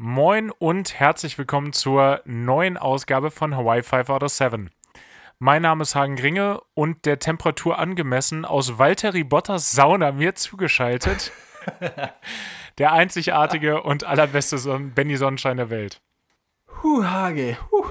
[0.00, 4.70] Moin und herzlich willkommen zur neuen Ausgabe von Hawaii 5 out of 7.
[5.40, 11.32] Mein Name ist Hagen Gringe und der Temperatur angemessen aus Valtteri Bottas Sauna mir zugeschaltet.
[12.78, 16.00] der einzigartige und allerbeste Son Benny Sonnenschein der Welt.
[16.80, 17.56] Huh, Hage.
[17.72, 17.86] Huh.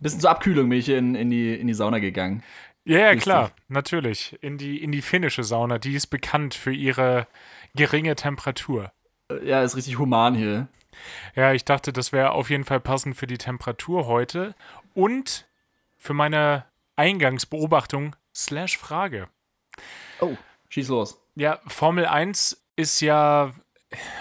[0.00, 2.42] Bisschen zur Abkühlung bin ich in, in, die, in die Sauna gegangen.
[2.84, 4.38] Ja, ja, klar, natürlich.
[4.42, 5.78] In die, in die finnische Sauna.
[5.78, 7.26] Die ist bekannt für ihre
[7.74, 8.92] geringe Temperatur.
[9.42, 10.68] Ja, ist richtig human hier.
[11.34, 14.54] Ja, ich dachte, das wäre auf jeden Fall passend für die Temperatur heute
[14.94, 15.46] und
[15.96, 16.64] für meine
[16.96, 19.28] Eingangsbeobachtung slash Frage.
[20.20, 20.36] Oh,
[20.68, 21.20] schieß los.
[21.34, 23.52] Ja, Formel 1 ist ja,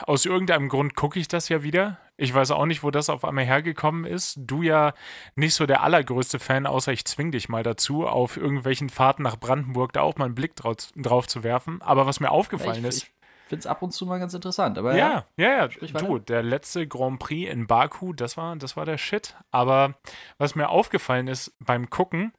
[0.05, 1.97] aus irgendeinem Grund gucke ich das ja wieder.
[2.19, 4.37] Ich weiß auch nicht, wo das auf einmal hergekommen ist.
[4.39, 4.93] Du ja
[5.35, 9.39] nicht so der allergrößte Fan, außer ich zwing dich mal dazu, auf irgendwelchen Fahrten nach
[9.39, 11.79] Brandenburg da auch mal einen Blick drauf, drauf zu werfen.
[11.83, 13.03] Aber was mir aufgefallen ich, ist.
[13.03, 13.11] Ich
[13.47, 14.77] finde es ab und zu mal ganz interessant.
[14.77, 15.67] Aber ja, ja, ja.
[15.67, 19.35] Du, der letzte Grand Prix in Baku, das war, das war der Shit.
[19.51, 19.95] Aber
[20.37, 22.33] was mir aufgefallen ist beim Gucken,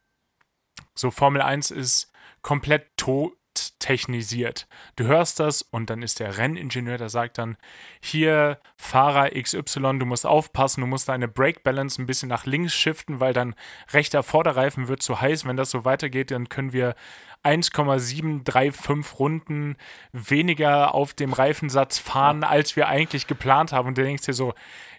[0.95, 3.33] so Formel 1 ist komplett tot
[3.79, 4.67] technisiert.
[4.95, 7.57] Du hörst das und dann ist der Renningenieur, der sagt dann,
[8.01, 12.73] hier Fahrer XY, du musst aufpassen, du musst deine Brake Balance ein bisschen nach links
[12.73, 13.55] shiften, weil dann
[13.91, 15.45] rechter Vorderreifen wird zu heiß.
[15.45, 16.95] Wenn das so weitergeht, dann können wir
[17.43, 19.77] 1,735 Runden
[20.11, 23.87] weniger auf dem Reifensatz fahren, als wir eigentlich geplant haben.
[23.87, 24.53] Und du denkst dir so,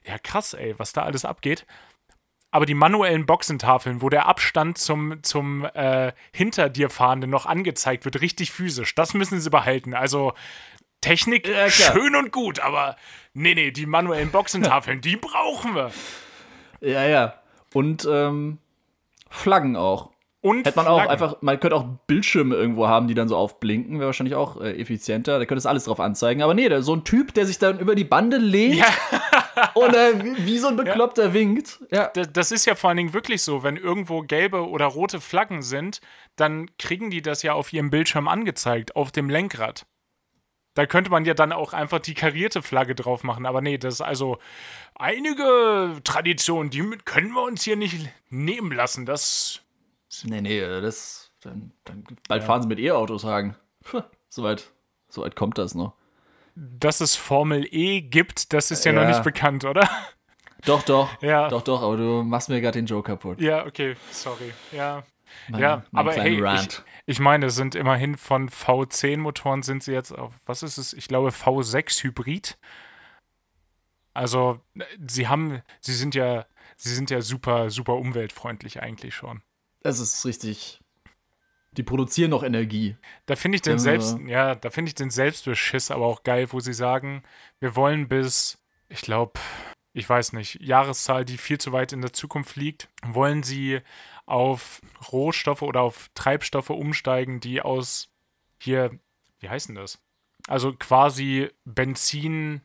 [0.06, 1.66] ja krass, ey, was da alles abgeht
[2.50, 8.04] aber die manuellen Boxentafeln, wo der Abstand zum, zum äh, hinter dir fahrenden noch angezeigt
[8.04, 9.94] wird, richtig physisch, das müssen sie behalten.
[9.94, 10.32] Also
[11.00, 12.96] Technik ja, schön und gut, aber
[13.32, 15.90] nee, nee, die manuellen Boxentafeln, die brauchen wir.
[16.80, 17.34] Ja, ja.
[17.72, 18.58] Und ähm,
[19.28, 20.10] Flaggen auch.
[20.42, 21.06] Und Hätte man Flaggen.
[21.06, 24.60] auch einfach, man könnte auch Bildschirme irgendwo haben, die dann so aufblinken, wäre wahrscheinlich auch
[24.60, 25.38] äh, effizienter.
[25.38, 26.42] Da könnte es alles drauf anzeigen.
[26.42, 28.76] Aber nee, da, so ein Typ, der sich dann über die Bande lehnt.
[28.76, 28.86] Ja.
[29.74, 31.32] Und äh, wie, so ein Bekloppter ja.
[31.32, 31.80] winkt.
[31.90, 32.08] Ja.
[32.08, 36.00] Das ist ja vor allen Dingen wirklich so, wenn irgendwo gelbe oder rote Flaggen sind,
[36.36, 39.86] dann kriegen die das ja auf ihrem Bildschirm angezeigt, auf dem Lenkrad.
[40.74, 43.44] Da könnte man ja dann auch einfach die karierte Flagge drauf machen.
[43.44, 44.38] Aber nee, das ist also
[44.94, 49.04] einige Traditionen, die können wir uns hier nicht nehmen lassen.
[49.04, 49.60] Das.
[50.24, 51.32] Nee, nee, das.
[51.40, 52.46] Dann, dann bald ja.
[52.46, 53.56] fahren sie mit E-Autos, sagen.
[54.28, 54.70] Soweit
[55.08, 55.94] so weit kommt das noch
[56.54, 59.00] dass es Formel E gibt, das ist ja, ja.
[59.00, 59.88] noch nicht bekannt, oder?
[60.66, 61.22] Doch, doch.
[61.22, 61.48] Ja.
[61.48, 63.40] Doch, doch, aber du machst mir gerade den Joke kaputt.
[63.40, 64.52] Ja, okay, sorry.
[64.72, 65.04] Ja.
[65.48, 69.92] Mein, ja, mein aber hey, ich, ich, meine, es sind immerhin von V10-Motoren sind sie
[69.92, 70.92] jetzt auf, was ist es?
[70.92, 72.58] Ich glaube V6 Hybrid.
[74.12, 74.60] Also,
[75.06, 76.46] sie haben, sie sind ja,
[76.76, 79.42] sie sind ja super, super umweltfreundlich eigentlich schon.
[79.82, 80.80] Es ist richtig,
[81.72, 82.96] die produzieren noch Energie.
[83.26, 86.60] Da finde ich den selbst, ja, da finde ich den Selbstbeschiss aber auch geil, wo
[86.60, 87.22] sie sagen,
[87.60, 88.58] wir wollen bis,
[88.88, 89.38] ich glaube,
[89.92, 93.80] ich weiß nicht, Jahreszahl, die viel zu weit in der Zukunft liegt, wollen sie
[94.26, 94.80] auf
[95.12, 98.08] Rohstoffe oder auf Treibstoffe umsteigen, die aus
[98.58, 98.98] hier,
[99.40, 100.00] wie heißen das?
[100.46, 102.62] Also quasi Benzin,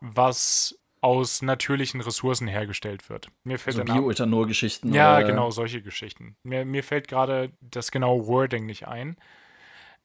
[0.00, 3.28] was aus natürlichen Ressourcen hergestellt wird.
[3.44, 4.92] Mir fällt also Bioethanol-Geschichten.
[4.92, 6.36] Ja, genau, solche Geschichten.
[6.42, 9.16] Mir, mir fällt gerade das genaue Wording nicht ein.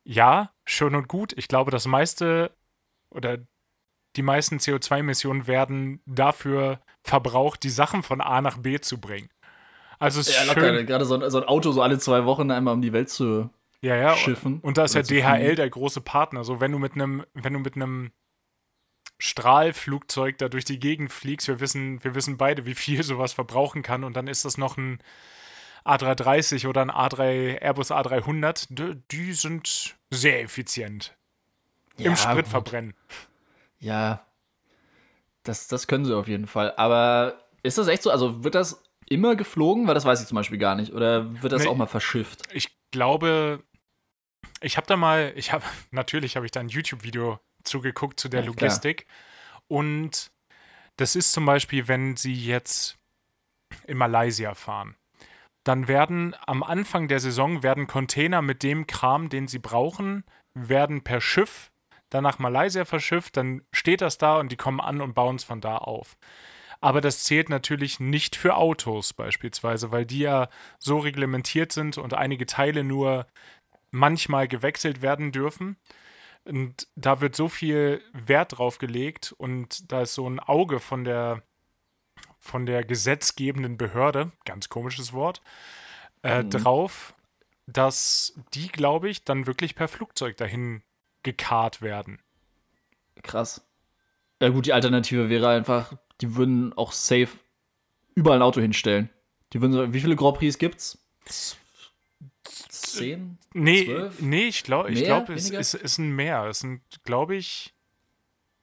[0.03, 1.33] Ja, schön und gut.
[1.35, 2.51] Ich glaube, das meiste
[3.09, 3.39] oder
[4.15, 9.29] die meisten CO2-Emissionen werden dafür verbraucht, die Sachen von A nach B zu bringen.
[9.99, 10.85] Also es ist ja, schön.
[10.85, 13.49] Gerade so, so, ein Auto so alle zwei Wochen einmal um die Welt zu
[13.81, 14.15] ja, ja.
[14.15, 14.59] schiffen.
[14.61, 16.43] Und da ist ja DHL der große Partner.
[16.43, 18.11] So, wenn du mit einem, wenn du mit einem
[19.17, 21.47] Strahlflugzeug da durch die Gegend fliegst.
[21.47, 24.03] Wir wissen, wir wissen beide, wie viel sowas verbrauchen kann.
[24.03, 24.99] Und dann ist das noch ein
[25.85, 28.67] A330 oder ein A3, Airbus A300.
[28.69, 31.15] Die, die sind sehr effizient.
[31.97, 32.93] Ja, Im Spritverbrennen.
[33.79, 34.25] Ja,
[35.43, 36.73] das, das können sie auf jeden Fall.
[36.75, 38.11] Aber ist das echt so?
[38.11, 39.87] Also wird das immer geflogen?
[39.87, 40.91] Weil das weiß ich zum Beispiel gar nicht.
[40.91, 42.43] Oder wird das nee, auch mal verschifft?
[42.51, 43.63] Ich glaube,
[44.61, 48.41] ich habe da mal, ich habe, natürlich habe ich da ein YouTube-Video zugeguckt zu der
[48.41, 49.07] ja, Logistik.
[49.67, 50.31] Und
[50.97, 52.97] das ist zum Beispiel, wenn Sie jetzt
[53.87, 54.95] in Malaysia fahren.
[55.63, 60.23] Dann werden am Anfang der Saison werden Container mit dem Kram, den Sie brauchen,
[60.53, 61.71] werden per Schiff
[62.09, 65.43] dann nach Malaysia verschifft, dann steht das da und die kommen an und bauen es
[65.43, 66.17] von da auf.
[66.81, 72.13] Aber das zählt natürlich nicht für Autos beispielsweise, weil die ja so reglementiert sind und
[72.13, 73.27] einige Teile nur
[73.91, 75.77] manchmal gewechselt werden dürfen.
[76.45, 81.03] Und da wird so viel Wert drauf gelegt und da ist so ein Auge von
[81.03, 81.41] der,
[82.39, 85.41] von der gesetzgebenden Behörde, ganz komisches Wort,
[86.23, 86.51] äh, mhm.
[86.51, 87.15] drauf,
[87.65, 90.83] dass die, glaube ich, dann wirklich per Flugzeug dahin
[91.23, 92.19] gekarrt werden.
[93.23, 93.65] Krass.
[94.39, 97.29] Ja gut, die Alternative wäre einfach die würden auch safe
[98.13, 99.09] überall ein Auto hinstellen.
[99.53, 100.97] Die würden so, wie viele Grand Prix gibt's?
[102.93, 103.37] Zehn?
[103.53, 104.21] Nee, zwölf?
[104.21, 106.45] nee, ich glaube, ich glaube, es, es, es sind mehr.
[106.45, 107.73] Es sind, glaube ich,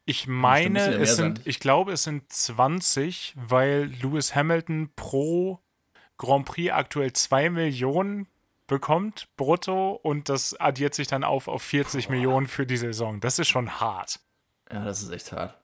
[0.05, 5.61] ich meine, es sind, ich glaube, es sind 20, weil Lewis Hamilton pro
[6.19, 8.27] Grand Prix aktuell 2 Millionen
[8.67, 12.13] bekommt, brutto, und das addiert sich dann auf auf 40 Boah.
[12.13, 13.21] Millionen für die Saison.
[13.21, 14.21] Das ist schon hart.
[14.73, 15.59] Ja, das ist echt hart.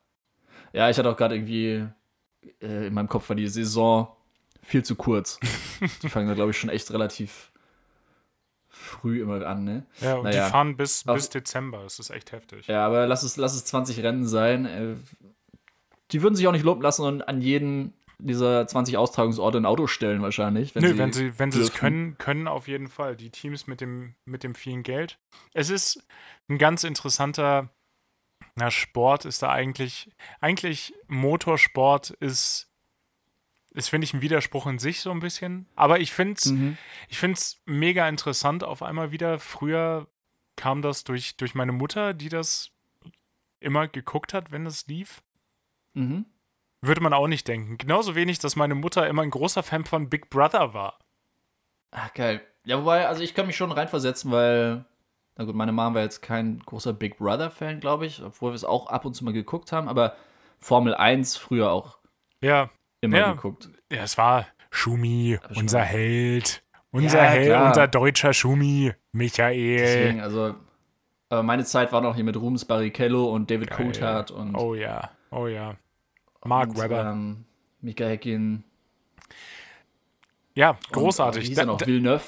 [0.73, 1.87] Ja, ich hatte auch gerade irgendwie
[2.61, 4.09] äh, in meinem Kopf war die Saison
[4.63, 5.41] viel zu kurz.
[6.03, 7.48] die fangen da, glaube ich, schon echt relativ
[8.89, 9.87] früh immer an, ne?
[10.01, 10.45] Ja, und naja.
[10.45, 11.83] die fahren bis, bis Dezember.
[11.83, 12.67] Das ist echt heftig.
[12.67, 14.67] Ja, aber lass es, lass es 20 Rennen sein.
[14.67, 14.95] Äh,
[16.11, 19.87] die würden sich auch nicht lumpen lassen und an jeden dieser 20 Austragungsorte ein Auto
[19.87, 20.75] stellen wahrscheinlich.
[20.75, 23.15] Wenn Nö, sie wenn sie wenn sie es können, können auf jeden Fall.
[23.15, 25.19] Die Teams mit dem, mit dem vielen Geld.
[25.55, 26.05] Es ist
[26.49, 27.71] ein ganz interessanter
[28.59, 32.68] na, Sport ist da eigentlich, eigentlich Motorsport ist
[33.79, 35.67] ist, finde ich, ein Widerspruch in sich so ein bisschen.
[35.77, 36.77] Aber ich finde es mhm.
[37.65, 39.39] mega interessant auf einmal wieder.
[39.39, 40.09] Früher
[40.57, 42.73] kam das durch, durch meine Mutter, die das
[43.61, 45.23] immer geguckt hat, wenn es lief.
[45.95, 46.27] Mhm.
[46.81, 47.79] Würde man auch nicht denken.
[47.79, 50.99] Genauso wenig, dass meine Mutter immer ein großer Fan von Big Brother war.
[51.93, 52.41] Ach, geil.
[52.65, 54.85] Ja, wobei, also ich kann mich schon reinversetzen, weil,
[55.37, 58.65] na gut, meine Mom war jetzt kein großer Big Brother-Fan, glaube ich, obwohl wir es
[58.65, 60.17] auch ab und zu mal geguckt haben, aber
[60.59, 61.99] Formel 1 früher auch.
[62.41, 62.71] Ja,
[63.01, 63.69] immer ja, geguckt.
[63.91, 66.63] Ja, es war Schumi, unser Held.
[66.91, 67.67] Unser ja, Held, klar.
[67.69, 69.77] unser deutscher Schumi, Michael.
[69.79, 70.55] Deswegen, also,
[71.31, 73.77] äh, meine Zeit war noch hier mit Rubens Barrichello und David Geil.
[73.77, 74.55] Coulthard und.
[74.55, 75.77] Oh ja, oh ja.
[76.45, 77.11] Mark und, Webber.
[77.11, 77.45] Ähm,
[77.81, 78.65] Mika Heckin.
[80.55, 81.41] Ja, großartig.
[81.41, 81.81] Und, äh, hieß da, noch?
[81.81, 82.25] Villeneuve.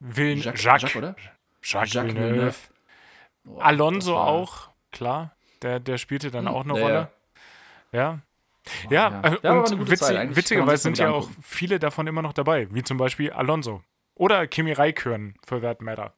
[0.00, 0.44] Villeneuve.
[0.44, 1.16] Jacques, Jacques, Jacques, oder?
[1.62, 2.34] Jacques, Jacques Villeneuve.
[2.34, 2.56] Villeneuve.
[3.46, 5.34] Oh, Alonso auch, klar.
[5.62, 7.08] Der, der spielte dann hm, auch eine Rolle.
[7.92, 8.20] Ja.
[8.88, 9.38] Ja, ja.
[9.42, 13.30] ja und witzig, witzigerweise sind ja auch viele davon immer noch dabei, wie zum Beispiel
[13.30, 13.82] Alonso.
[14.14, 16.12] Oder Kimi Raikkonen, for that matter.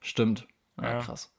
[0.00, 0.46] Stimmt.
[0.80, 1.00] Ja, ja.
[1.00, 1.32] krass.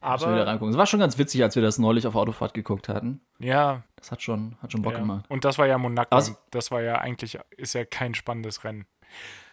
[0.00, 0.72] Aber wieder reingucken.
[0.74, 3.22] Es war schon ganz witzig, als wir das neulich auf Autofahrt geguckt hatten.
[3.38, 3.82] Ja.
[3.96, 4.98] Das hat schon, hat schon Bock ja.
[4.98, 5.24] gemacht.
[5.30, 6.14] Und das war ja Monaco.
[6.14, 6.36] Was?
[6.50, 8.84] Das war ja eigentlich, ist ja kein spannendes Rennen.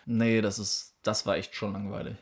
[0.05, 2.17] Nee, das ist, das war echt schon langweilig.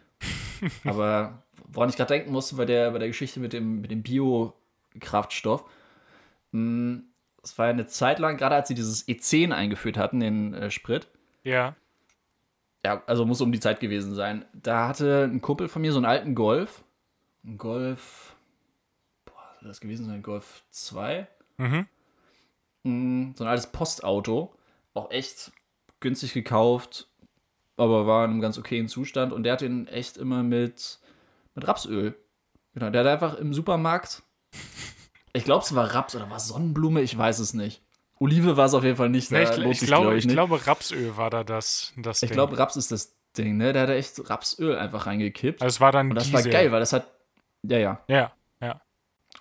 [0.83, 4.03] Aber woran ich gerade denken musste bei der, bei der Geschichte mit dem, mit dem
[4.03, 5.65] Bio-Kraftstoff,
[6.51, 7.08] hm,
[7.43, 10.71] es war ja eine Zeit lang, gerade als sie dieses E10 eingeführt hatten, den äh,
[10.71, 11.07] Sprit.
[11.43, 11.75] Ja.
[12.85, 14.45] Ja, also muss um die Zeit gewesen sein.
[14.53, 16.83] Da hatte ein Kumpel von mir so einen alten Golf.
[17.43, 18.35] Ein Golf.
[19.25, 20.21] Boah, soll das gewesen sein?
[20.21, 21.27] Golf 2?
[21.57, 21.87] Mhm.
[22.83, 24.55] Mm, so ein altes Postauto.
[24.93, 25.51] Auch echt
[25.99, 27.07] günstig gekauft,
[27.77, 29.33] aber war in einem ganz okayen Zustand.
[29.33, 30.99] Und der hat den echt immer mit,
[31.55, 32.15] mit Rapsöl.
[32.73, 34.23] Genau, der hat einfach im Supermarkt
[35.33, 37.81] ich glaube, es war Raps oder war Sonnenblume, ich weiß es nicht.
[38.19, 39.31] Olive war es auf jeden Fall nicht.
[39.31, 42.75] Nee, ich, ich, glaube, ich, ich glaube, Rapsöl war da das, das Ich glaube, Raps
[42.75, 43.71] ist das Ding, ne?
[43.71, 45.61] Der hat echt Rapsöl einfach reingekippt.
[45.61, 46.43] Also es war dann Und das Diesel.
[46.45, 47.07] war geil, weil das hat.
[47.63, 47.99] Ja, ja.
[48.07, 48.31] Ja,
[48.61, 48.81] ja.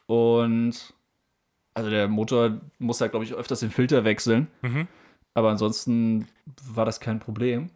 [0.06, 0.94] Und.
[1.74, 4.48] Also der Motor muss halt, glaube ich, öfters den Filter wechseln.
[4.62, 4.88] Mhm.
[5.34, 6.26] Aber ansonsten
[6.64, 7.70] war das kein Problem.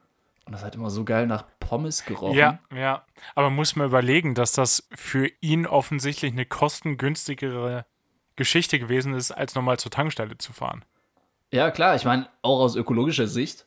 [0.45, 2.37] Und das hat immer so geil nach Pommes gerochen.
[2.37, 3.05] Ja, ja.
[3.37, 7.87] Aber muss man überlegen, dass das für ihn offensichtlich eine kostengünstigere
[8.43, 10.85] Geschichte gewesen ist, als nochmal zur Tankstelle zu fahren.
[11.53, 13.67] Ja, klar, ich meine, auch aus ökologischer Sicht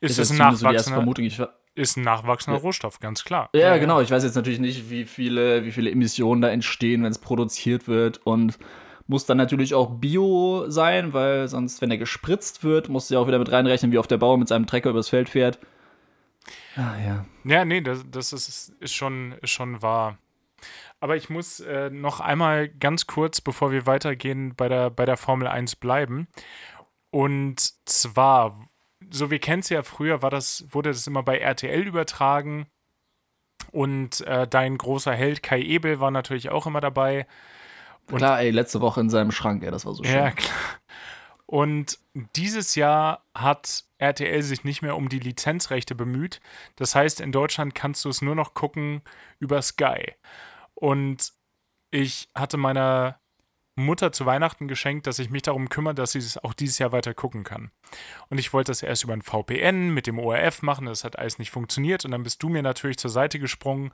[0.00, 1.40] ist, es ein nachwachsender, so ich,
[1.74, 2.62] ist ein nachwachsender ja.
[2.62, 3.48] Rohstoff, ganz klar.
[3.54, 4.00] Ja, ja, genau.
[4.00, 7.88] Ich weiß jetzt natürlich nicht, wie viele, wie viele Emissionen da entstehen, wenn es produziert
[7.88, 8.58] wird und
[9.06, 13.26] muss dann natürlich auch Bio sein, weil sonst, wenn er gespritzt wird, muss ja auch
[13.26, 15.58] wieder mit reinrechnen, wie oft der Bauer mit seinem Trecker übers Feld fährt.
[16.76, 17.24] Ah, ja.
[17.44, 20.18] Ja, nee, das, das ist, ist, schon, ist schon wahr.
[21.00, 25.16] Aber ich muss äh, noch einmal ganz kurz, bevor wir weitergehen, bei der, bei der
[25.16, 26.28] Formel 1 bleiben.
[27.10, 28.68] Und zwar,
[29.10, 32.66] so wir kennen es ja früher, war das, wurde das immer bei RTL übertragen.
[33.70, 37.26] Und äh, dein großer Held Kai Ebel war natürlich auch immer dabei.
[38.10, 40.14] Und klar, ey, letzte Woche in seinem Schrank, ey, das war so schön.
[40.14, 40.56] Ja, klar.
[41.50, 41.98] Und
[42.36, 46.40] dieses Jahr hat RTL sich nicht mehr um die Lizenzrechte bemüht.
[46.76, 49.00] Das heißt, in Deutschland kannst du es nur noch gucken
[49.38, 50.14] über Sky.
[50.78, 51.32] Und
[51.90, 53.20] ich hatte meiner
[53.74, 56.92] Mutter zu Weihnachten geschenkt, dass ich mich darum kümmere, dass sie es auch dieses Jahr
[56.92, 57.70] weiter gucken kann.
[58.28, 61.38] Und ich wollte das erst über ein VPN mit dem ORF machen, das hat alles
[61.38, 62.04] nicht funktioniert.
[62.04, 63.92] Und dann bist du mir natürlich zur Seite gesprungen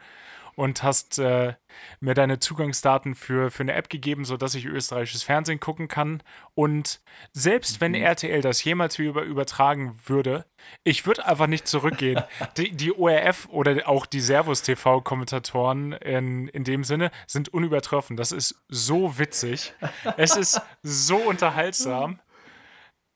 [0.57, 1.55] und hast äh,
[2.01, 6.23] mir deine Zugangsdaten für, für eine App gegeben, sodass ich österreichisches Fernsehen gucken kann.
[6.55, 7.01] Und
[7.33, 8.03] selbst wenn mhm.
[8.03, 10.45] RTL das jemals wieder übertragen würde,
[10.83, 12.23] ich würde einfach nicht zurückgehen.
[12.57, 18.17] die, die ORF oder auch die Servus-TV-Kommentatoren in, in dem Sinne sind unübertroffen.
[18.17, 19.75] Das ist so witzig.
[20.17, 22.21] es ist so unterhaltsam.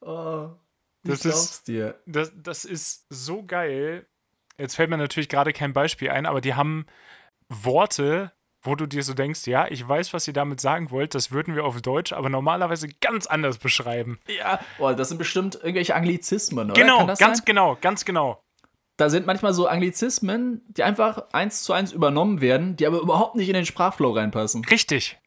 [0.01, 0.51] Oh,
[1.03, 2.01] das ist, dir.
[2.07, 4.07] Das, das ist so geil.
[4.59, 6.87] Jetzt fällt mir natürlich gerade kein Beispiel ein, aber die haben
[7.49, 11.31] Worte, wo du dir so denkst, ja, ich weiß, was ihr damit sagen wollt, das
[11.31, 14.19] würden wir auf Deutsch, aber normalerweise ganz anders beschreiben.
[14.29, 16.81] Ja, boah, das sind bestimmt irgendwelche Anglizismen, oder?
[16.81, 17.45] Genau, ganz sein?
[17.45, 18.43] genau, ganz genau.
[18.97, 23.37] Da sind manchmal so Anglizismen, die einfach eins zu eins übernommen werden, die aber überhaupt
[23.37, 24.65] nicht in den Sprachflow reinpassen.
[24.65, 25.19] Richtig.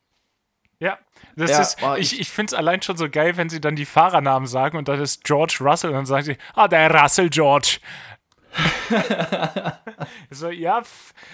[0.79, 0.97] Ja,
[1.35, 3.75] das ja, ist, boah, ich, ich finde es allein schon so geil, wenn sie dann
[3.75, 7.29] die Fahrernamen sagen und dann ist George Russell und dann sagen sie, ah, der Russell
[7.29, 7.77] George.
[10.29, 10.83] so, ja,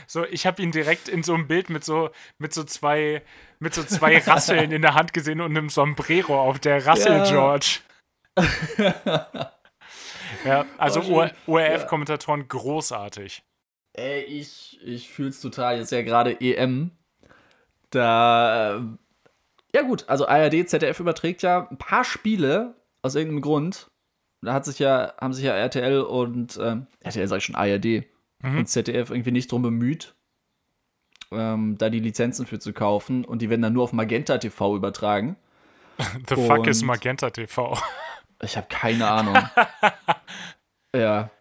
[0.05, 3.23] so, ich habe ihn direkt in so einem Bild mit so, mit so zwei,
[3.59, 7.29] mit so zwei Rasseln in der Hand gesehen und einem Sombrero auf der Russell ja.
[7.29, 7.79] George.
[10.45, 11.01] ja, also
[11.47, 12.45] ORF-Kommentatoren ja.
[12.47, 13.43] großartig.
[13.93, 15.79] Ey, ich, ich fühle es total.
[15.79, 16.91] Jetzt ja gerade EM.
[17.89, 18.83] Da.
[19.73, 23.89] Ja, gut, also ARD, ZDF überträgt ja ein paar Spiele aus irgendeinem Grund
[24.41, 28.05] da hat sich ja, haben sich ja RTL und ähm, RTL sag ich schon ARD
[28.41, 28.59] mhm.
[28.59, 30.15] und ZDF irgendwie nicht drum bemüht,
[31.31, 34.75] ähm, da die Lizenzen für zu kaufen und die werden dann nur auf Magenta TV
[34.75, 35.35] übertragen.
[36.27, 37.77] The und fuck is Magenta TV?
[38.41, 39.35] Ich habe keine Ahnung.
[40.95, 41.31] ja.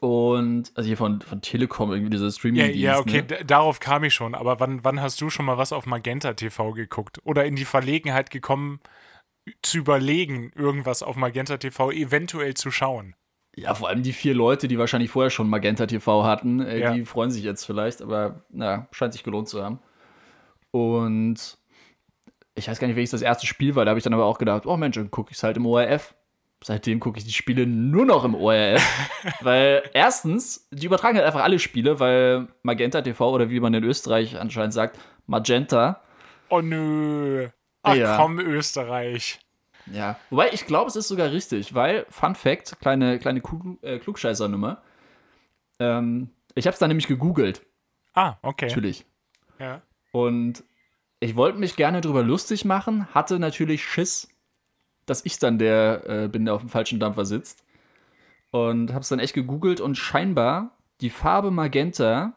[0.00, 3.44] Und, also hier von, von Telekom, irgendwie dieser streaming Ja, ja okay, ne?
[3.44, 4.34] darauf kam ich schon.
[4.34, 7.20] Aber wann, wann hast du schon mal was auf Magenta TV geguckt?
[7.24, 8.80] Oder in die Verlegenheit gekommen,
[9.62, 13.14] zu überlegen, irgendwas auf Magenta TV eventuell zu schauen.
[13.56, 16.92] Ja, vor allem die vier Leute, die wahrscheinlich vorher schon Magenta TV hatten, äh, ja.
[16.92, 19.80] die freuen sich jetzt vielleicht, aber na, scheint sich gelohnt zu haben.
[20.70, 21.58] Und
[22.54, 24.38] ich weiß gar nicht, welches das erste Spiel war, da habe ich dann aber auch
[24.38, 26.14] gedacht, oh Mensch, dann gucke ich es halt im ORF.
[26.62, 28.82] Seitdem gucke ich die Spiele nur noch im ORF.
[29.40, 33.84] weil erstens, die übertragen halt einfach alle Spiele, weil Magenta TV oder wie man in
[33.84, 36.02] Österreich anscheinend sagt, Magenta.
[36.48, 37.48] Oh nö.
[37.90, 38.16] Ach ja.
[38.16, 39.40] komm, Österreich.
[39.92, 43.98] Ja, wobei ich glaube, es ist sogar richtig, weil, Fun Fact, kleine, kleine Klug, äh,
[43.98, 44.82] Klugscheißer-Nummer.
[45.78, 47.62] Ähm, ich habe es dann nämlich gegoogelt.
[48.14, 48.66] Ah, okay.
[48.66, 49.06] Natürlich.
[49.58, 49.82] Ja.
[50.12, 50.64] Und
[51.20, 54.28] ich wollte mich gerne drüber lustig machen, hatte natürlich Schiss,
[55.06, 57.64] dass ich dann der äh, bin, der auf dem falschen Dampfer sitzt.
[58.50, 62.34] Und habe es dann echt gegoogelt und scheinbar die Farbe Magenta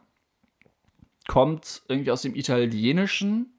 [1.26, 3.58] kommt irgendwie aus dem Italienischen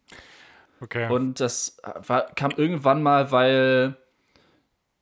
[0.83, 1.09] Okay.
[1.09, 3.95] Und das war, kam irgendwann mal, weil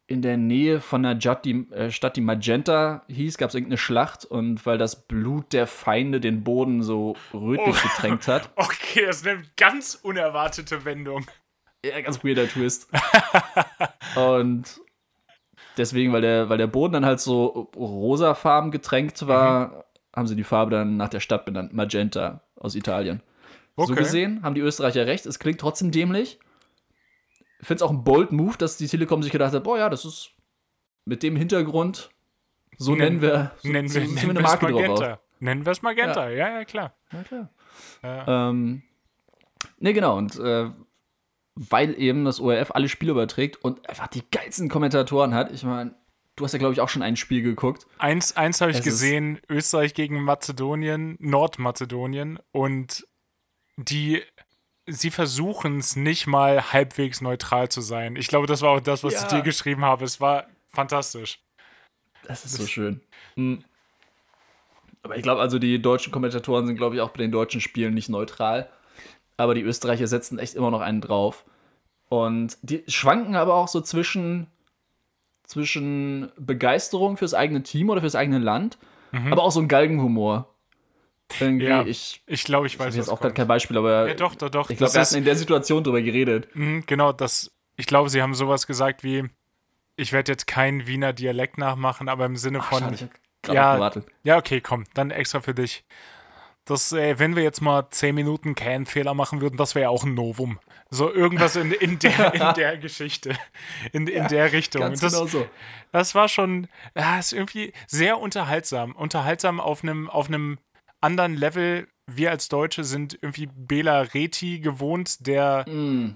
[0.06, 3.78] in der Nähe von einer Stadt, die, äh, Stadt, die Magenta hieß, gab es irgendeine
[3.78, 7.88] Schlacht und weil das Blut der Feinde den Boden so rötlich oh.
[7.88, 8.52] getränkt hat.
[8.58, 11.26] Okay, das ist eine ganz unerwartete Wendung.
[11.84, 12.90] Ja, ganz weirder Twist.
[14.16, 14.82] und
[15.78, 19.74] deswegen, weil der, weil der Boden dann halt so rosafarben getränkt war, mhm.
[20.16, 21.74] haben sie die Farbe dann nach der Stadt benannt.
[21.74, 23.24] Magenta aus Italien.
[23.75, 23.88] Okay.
[23.88, 25.25] So gesehen haben die Österreicher recht.
[25.25, 26.40] Es klingt trotzdem dämlich.
[27.60, 29.90] Ich finde es auch ein bold Move, dass die Telekom sich gedacht hat, boah ja,
[29.90, 30.32] das ist
[31.06, 32.10] mit dem Hintergrund,
[32.78, 35.20] so nennen, nennen wir, so, nennen wir, so, nennen eine Marke Magenta.
[35.40, 36.38] Nennen wir es Magenta, ja.
[36.38, 36.96] ja, ja, klar.
[37.12, 37.50] Ja, klar.
[38.04, 38.50] Ja.
[38.50, 38.84] Ähm,
[39.80, 40.70] ne, genau, und äh,
[41.56, 45.96] weil eben das ORF alle Spiele überträgt und einfach die geilsten Kommentatoren hat, ich meine,
[46.36, 47.86] du hast ja, glaube ich, auch schon ein Spiel geguckt.
[47.98, 53.08] Eins, eins habe ich es gesehen, Österreich gegen Mazedonien, Nordmazedonien und
[53.78, 54.24] die
[54.88, 58.16] sie versuchen es nicht mal halbwegs neutral zu sein.
[58.16, 59.22] Ich glaube, das war auch das, was ja.
[59.22, 60.06] ich dir geschrieben habe.
[60.06, 61.40] Es war fantastisch.
[62.24, 63.01] Das ist so schön.
[63.36, 63.63] Mhm.
[65.04, 67.94] Aber ich glaube, also die deutschen Kommentatoren sind, glaube ich, auch bei den deutschen Spielen
[67.94, 68.70] nicht neutral.
[69.38, 71.46] Aber die Österreicher setzen echt immer noch einen drauf.
[72.10, 74.48] Und die schwanken aber auch so zwischen,
[75.44, 78.78] zwischen Begeisterung fürs eigene Team oder fürs eigene Land,
[79.12, 79.32] mhm.
[79.32, 80.50] aber auch so ein Galgenhumor.
[81.40, 82.94] Irgendwie, ja, ich, ich glaube, ich weiß.
[82.94, 84.70] Ich jetzt auch gerade kein Beispiel, aber ja, doch, doch, doch.
[84.70, 86.48] ich glaube, wir hatten in der Situation drüber geredet.
[86.54, 89.30] Mh, genau, das, ich glaube, sie haben sowas gesagt wie,
[89.96, 92.84] ich werde jetzt keinen Wiener Dialekt nachmachen, aber im Sinne von.
[92.84, 93.06] Ach, ich
[93.48, 94.06] ja, gewartet.
[94.24, 95.84] ja, okay, komm, dann extra für dich.
[96.66, 99.90] Das, äh, wenn wir jetzt mal zehn Minuten keinen Fehler machen würden, das wäre ja
[99.90, 100.60] auch ein Novum.
[100.92, 103.36] So irgendwas in, in, der, in der Geschichte,
[103.94, 104.82] in, in ja, der Richtung.
[104.82, 105.48] Ganz das, genau so.
[105.92, 108.92] das war schon, ja, ist irgendwie sehr unterhaltsam.
[108.92, 110.28] Unterhaltsam auf einem auf
[111.01, 111.88] anderen Level.
[112.08, 115.65] Wir als Deutsche sind irgendwie Bela Reti gewohnt, der.
[115.67, 116.15] Mm.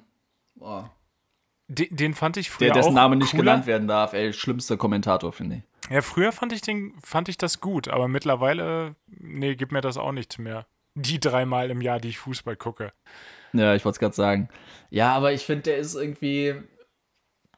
[1.68, 2.68] Den, den, fand ich früher.
[2.68, 3.44] Der, dessen Name nicht cooler.
[3.44, 5.92] genannt werden darf, ey, schlimmster Kommentator, finde ich.
[5.92, 9.98] Ja, früher fand ich, den, fand ich das gut, aber mittlerweile, nee, gibt mir das
[9.98, 10.66] auch nichts mehr.
[10.96, 12.94] Die dreimal im Jahr, die ich Fußball gucke.
[13.54, 14.50] Ja, ich wollte es gerade sagen.
[14.90, 16.56] Ja, aber ich finde, der ist irgendwie.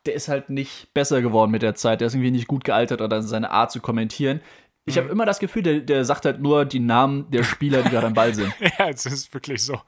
[0.05, 1.99] Der ist halt nicht besser geworden mit der Zeit.
[1.99, 4.41] Der ist irgendwie nicht gut gealtert oder seine Art zu kommentieren.
[4.87, 5.13] Ich habe mhm.
[5.13, 8.13] immer das Gefühl, der, der sagt halt nur die Namen der Spieler, die gerade am
[8.13, 8.53] Ball sind.
[8.79, 9.81] ja, es ist wirklich so.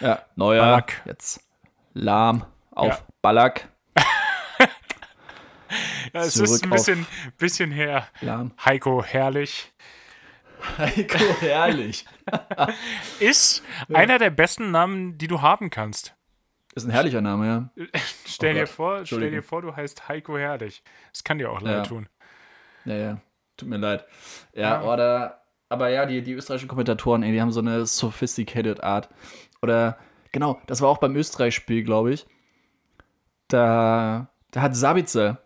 [0.00, 1.02] Ja, Neuer, Ballack.
[1.06, 1.44] jetzt
[1.92, 3.06] Lahm auf ja.
[3.20, 3.68] Ballack.
[6.12, 7.04] es ist ein bisschen,
[7.36, 8.06] bisschen her.
[8.20, 8.52] Lahm.
[8.64, 9.72] Heiko, herrlich.
[10.78, 12.06] Heiko, herrlich.
[13.18, 13.96] ist ja.
[13.96, 16.14] einer der besten Namen, die du haben kannst.
[16.76, 17.88] Ist ein herrlicher Name, ja.
[18.24, 20.84] stell, oh dir vor, stell dir vor, du heißt Heiko Herrlich.
[21.12, 21.82] Das kann dir auch leid ja.
[21.82, 22.08] tun.
[22.84, 23.20] Ja, ja.
[23.58, 24.06] Tut mir leid.
[24.54, 24.82] Ja, ja.
[24.82, 25.42] oder.
[25.70, 29.10] Aber ja, die, die österreichischen Kommentatoren, ey, die haben so eine sophisticated Art.
[29.60, 29.98] Oder,
[30.32, 32.26] genau, das war auch beim Österreich-Spiel, glaube ich.
[33.48, 35.42] Da, da hat Sabitzer,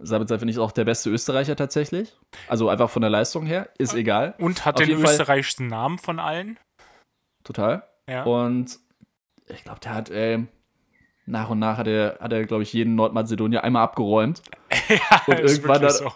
[0.00, 2.14] Sabitzer finde ich auch der beste Österreicher tatsächlich.
[2.48, 4.34] Also einfach von der Leistung her, ist egal.
[4.38, 6.58] Und hat Auf den österreichischen Namen von allen.
[7.44, 7.82] Total.
[8.08, 8.24] Ja.
[8.24, 8.78] Und
[9.48, 10.46] ich glaube, der hat, ey,
[11.26, 14.42] nach und nach hat er, hat er glaube ich, jeden Nordmazedonier einmal abgeräumt.
[14.88, 16.12] ja, und irgendwann dann, so.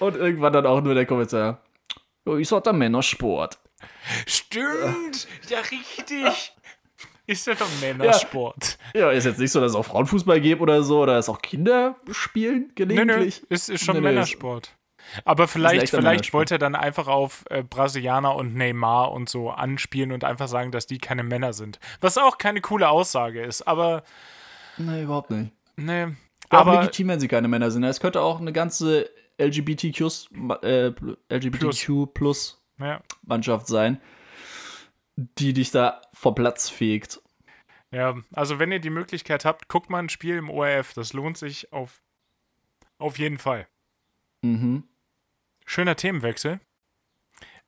[0.00, 1.62] Und irgendwann dann auch nur der Kommentar.
[2.38, 3.58] Ich sag der Männersport.
[4.26, 6.54] Stimmt, ja richtig.
[7.26, 8.78] Ist ja doch Männersport.
[8.92, 9.02] Ja.
[9.02, 11.40] ja, ist jetzt nicht so, dass es auch Frauenfußball gibt oder so, oder dass auch
[11.40, 13.42] Kinder spielen gelegentlich.
[13.42, 14.74] Nö, nö, ist, ist schon nee, Männersport.
[15.24, 20.12] Aber vielleicht, vielleicht wollte er dann einfach auf äh, Brasilianer und Neymar und so anspielen
[20.12, 21.78] und einfach sagen, dass die keine Männer sind.
[22.00, 24.02] Was auch keine coole Aussage ist, aber.
[24.76, 25.52] Nee, überhaupt nicht.
[25.76, 26.08] Nee.
[26.48, 27.84] Aber auch legitim, wenn sie keine Männer sind.
[27.84, 29.08] Es könnte auch eine ganze
[29.40, 30.00] LGBTQ,
[30.62, 30.92] äh,
[31.28, 33.02] LGBTQ plus ja.
[33.22, 34.00] Mannschaft sein,
[35.16, 37.20] die dich da vor Platz fegt.
[37.90, 40.94] Ja, also wenn ihr die Möglichkeit habt, guckt mal ein Spiel im ORF.
[40.94, 42.02] Das lohnt sich auf,
[42.98, 43.66] auf jeden Fall.
[44.42, 44.84] Mhm.
[45.66, 46.60] Schöner Themenwechsel.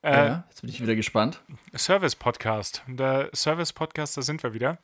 [0.03, 1.43] Äh, ja, jetzt bin ich wieder gespannt.
[1.77, 2.83] Service-Podcast.
[2.89, 4.79] Der Service-Podcast, da sind wir wieder.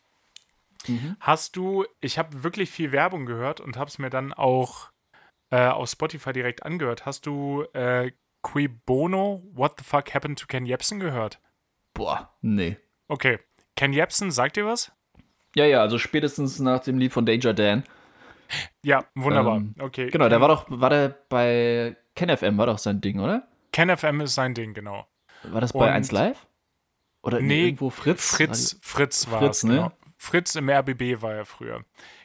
[0.87, 1.17] Mhm.
[1.21, 4.91] Hast du, ich habe wirklich viel Werbung gehört und habe es mir dann auch
[5.51, 7.07] äh, auf Spotify direkt angehört.
[7.07, 8.13] Hast du äh,
[8.43, 11.41] Qui Bono, What the Fuck Happened to Ken Jebsen gehört?
[11.95, 12.77] Boah, nee.
[13.09, 13.39] Okay.
[13.77, 14.93] Ken Jebsen, sagt dir was?
[15.55, 17.85] Ja, ja, also spätestens nach dem Lied von Danger Dan.
[18.83, 19.57] Ja, wunderbar.
[19.57, 20.11] Ähm, okay.
[20.11, 23.47] Genau, der war doch, war der bei KenFM, war doch sein Ding, oder?
[23.73, 25.07] KenFM ist sein Ding, genau.
[25.45, 26.47] War das bei Und 1 Live?
[27.23, 28.35] Oder nee, irgendwo Fritz?
[28.35, 29.75] Fritz, Fritz war Fritz, es, ne?
[29.75, 29.93] Genau.
[30.17, 31.85] Fritz im RBB war er früher.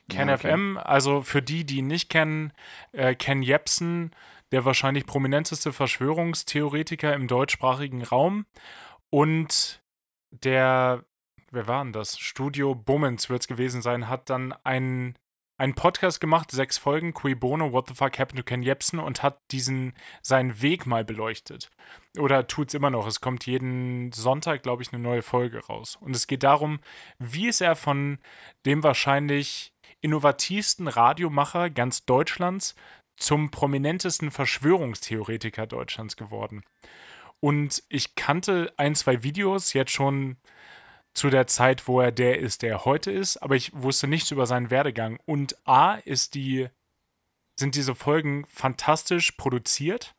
[0.09, 0.89] KenFM, ja, okay.
[0.89, 2.53] also für die, die ihn nicht kennen,
[2.91, 4.11] äh, Ken Jebsen,
[4.51, 8.45] der wahrscheinlich prominenteste Verschwörungstheoretiker im deutschsprachigen Raum
[9.09, 9.81] und
[10.31, 11.03] der,
[11.51, 12.17] wer war denn das?
[12.19, 15.15] Studio Bummens wird es gewesen sein, hat dann einen
[15.57, 19.23] einen Podcast gemacht, sechs Folgen, Cui Bono, What the Fuck Happened to Ken Jebsen und
[19.23, 21.69] hat diesen, seinen Weg mal beleuchtet.
[22.17, 23.07] Oder tut es immer noch.
[23.07, 25.97] Es kommt jeden Sonntag, glaube ich, eine neue Folge raus.
[26.01, 26.79] Und es geht darum,
[27.19, 28.19] wie ist er von
[28.65, 32.75] dem wahrscheinlich innovativsten Radiomacher ganz Deutschlands
[33.17, 36.63] zum prominentesten Verschwörungstheoretiker Deutschlands geworden.
[37.39, 40.37] Und ich kannte ein, zwei Videos jetzt schon
[41.13, 44.31] zu der Zeit, wo er der ist, der er heute ist, aber ich wusste nichts
[44.31, 45.19] über seinen Werdegang.
[45.25, 46.69] Und A ist die,
[47.59, 50.15] sind diese Folgen fantastisch produziert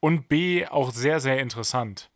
[0.00, 2.10] und B auch sehr, sehr interessant.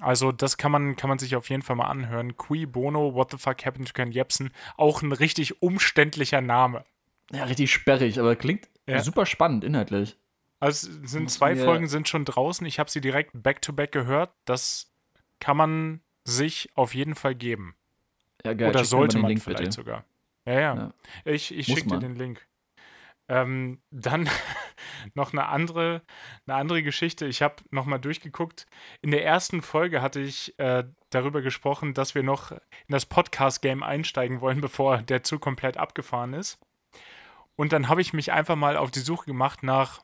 [0.00, 2.36] Also, das kann man, kann man sich auf jeden Fall mal anhören.
[2.36, 4.50] Qui Bono, What the fuck happened to Ken Jebsen?
[4.76, 6.84] Auch ein richtig umständlicher Name.
[7.32, 9.02] Ja, richtig sperrig, aber klingt ja.
[9.02, 10.16] super spannend inhaltlich.
[10.60, 12.66] Also, sind zwei Folgen sind schon draußen.
[12.66, 14.30] Ich habe sie direkt back-to-back -back gehört.
[14.44, 14.92] Das
[15.40, 17.74] kann man sich auf jeden Fall geben.
[18.44, 18.70] Ja, geil.
[18.70, 19.72] Oder sollte man Link, vielleicht bitte.
[19.72, 20.04] sogar.
[20.44, 20.74] Ja, ja.
[20.74, 20.92] ja.
[21.24, 22.46] Ich, ich schicke dir den Link.
[23.28, 24.28] Ähm, dann
[25.14, 26.02] noch eine andere,
[26.46, 27.26] eine andere Geschichte.
[27.26, 28.66] Ich habe nochmal durchgeguckt.
[29.02, 33.82] In der ersten Folge hatte ich äh, darüber gesprochen, dass wir noch in das Podcast-Game
[33.82, 36.58] einsteigen wollen, bevor der Zug komplett abgefahren ist.
[37.56, 40.02] Und dann habe ich mich einfach mal auf die Suche gemacht nach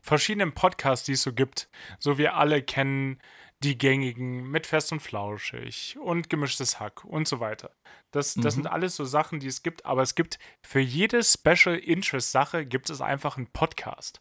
[0.00, 1.68] verschiedenen Podcasts, die es so gibt.
[1.98, 3.18] So wir alle kennen
[3.64, 7.72] die gängigen mit Fest und Flauschig und gemischtes Hack und so weiter.
[8.12, 8.62] Das, das mhm.
[8.62, 12.64] sind alles so Sachen, die es gibt, aber es gibt für jede Special Interest Sache
[12.64, 14.20] gibt es einfach einen Podcast.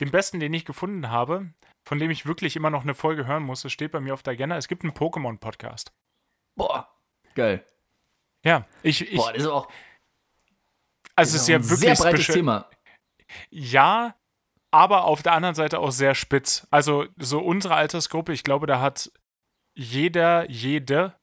[0.00, 1.52] Den besten, den ich gefunden habe,
[1.84, 4.22] von dem ich wirklich immer noch eine Folge hören muss, das steht bei mir auf
[4.22, 5.92] der Agenda, es gibt einen Pokémon Podcast.
[6.56, 6.88] Boah,
[7.34, 7.64] geil.
[8.44, 9.68] Ja, ich, ich Boah, das ist auch
[11.20, 12.70] also es ist ja wirklich sehr breites Thema.
[13.50, 14.14] Ja,
[14.70, 16.66] aber auf der anderen Seite auch sehr spitz.
[16.70, 19.10] Also so unsere Altersgruppe, ich glaube, da hat
[19.74, 21.14] jeder, jede,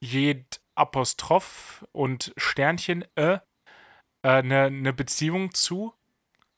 [0.00, 3.38] jed Apostroph und Sternchen äh,
[4.22, 5.92] eine äh, ne Beziehung zu.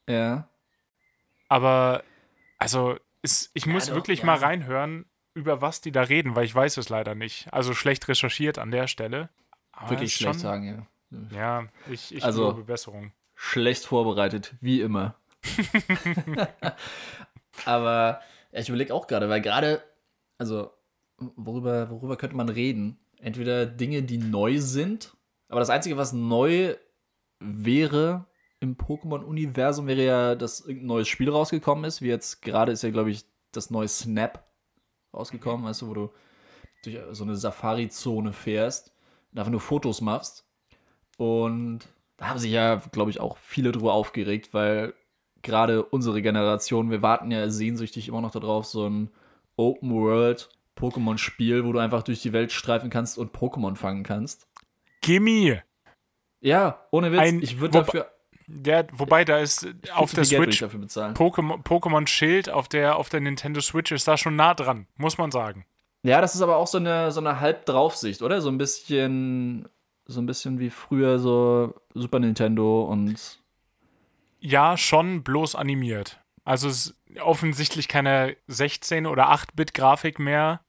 [0.09, 0.49] Ja.
[1.49, 2.03] Aber,
[2.59, 4.27] also, ist, ich ja, muss doch, wirklich ja.
[4.27, 7.53] mal reinhören, über was die da reden, weil ich weiß es leider nicht.
[7.53, 9.31] Also schlecht recherchiert an der Stelle.
[9.73, 10.87] Aber wirklich schlecht schon, sagen, ja.
[11.31, 13.13] Ja, ich, ich also, Besserung.
[13.35, 15.17] Schlecht vorbereitet, wie immer.
[17.65, 18.21] Aber
[18.53, 19.83] ich überlege auch gerade, weil gerade,
[20.39, 20.71] also,
[21.19, 22.99] worüber, worüber könnte man reden?
[23.21, 25.17] Entweder Dinge, die neu sind,
[25.49, 26.77] aber das Einzige, was neu
[27.41, 28.27] wäre,
[28.61, 32.03] im Pokémon-Universum wäre ja, dass irgendein neues Spiel rausgekommen ist.
[32.03, 34.47] Wie jetzt gerade ist ja, glaube ich, das neue Snap
[35.13, 36.11] rausgekommen, weißt du, wo du
[36.85, 38.93] durch so eine Safari-Zone fährst
[39.33, 40.47] und einfach nur Fotos machst.
[41.17, 41.81] Und
[42.17, 44.95] da haben sich ja, glaube ich, auch viele drüber aufgeregt, weil
[45.43, 49.11] gerade unsere Generation, wir warten ja sehnsüchtig immer noch darauf, so ein
[49.57, 54.49] Open World Pokémon-Spiel, wo du einfach durch die Welt streifen kannst und Pokémon fangen kannst.
[55.03, 55.63] Gimme!
[56.41, 58.11] Ja, ohne Witz, Ein, ich würde dafür.
[58.47, 63.61] Der, wobei, da ist auf der Switch Pokémon, Pokémon Schild auf der, auf der Nintendo
[63.61, 65.67] Switch ist da schon nah dran, muss man sagen.
[66.03, 68.41] Ja, das ist aber auch so eine, so eine Halbdraufsicht, oder?
[68.41, 69.69] So ein bisschen,
[70.07, 73.40] so ein bisschen wie früher so Super Nintendo und.
[74.41, 76.21] Ja, schon bloß animiert.
[76.45, 80.61] Also es ist offensichtlich keine 16 oder 8-Bit-Grafik mehr,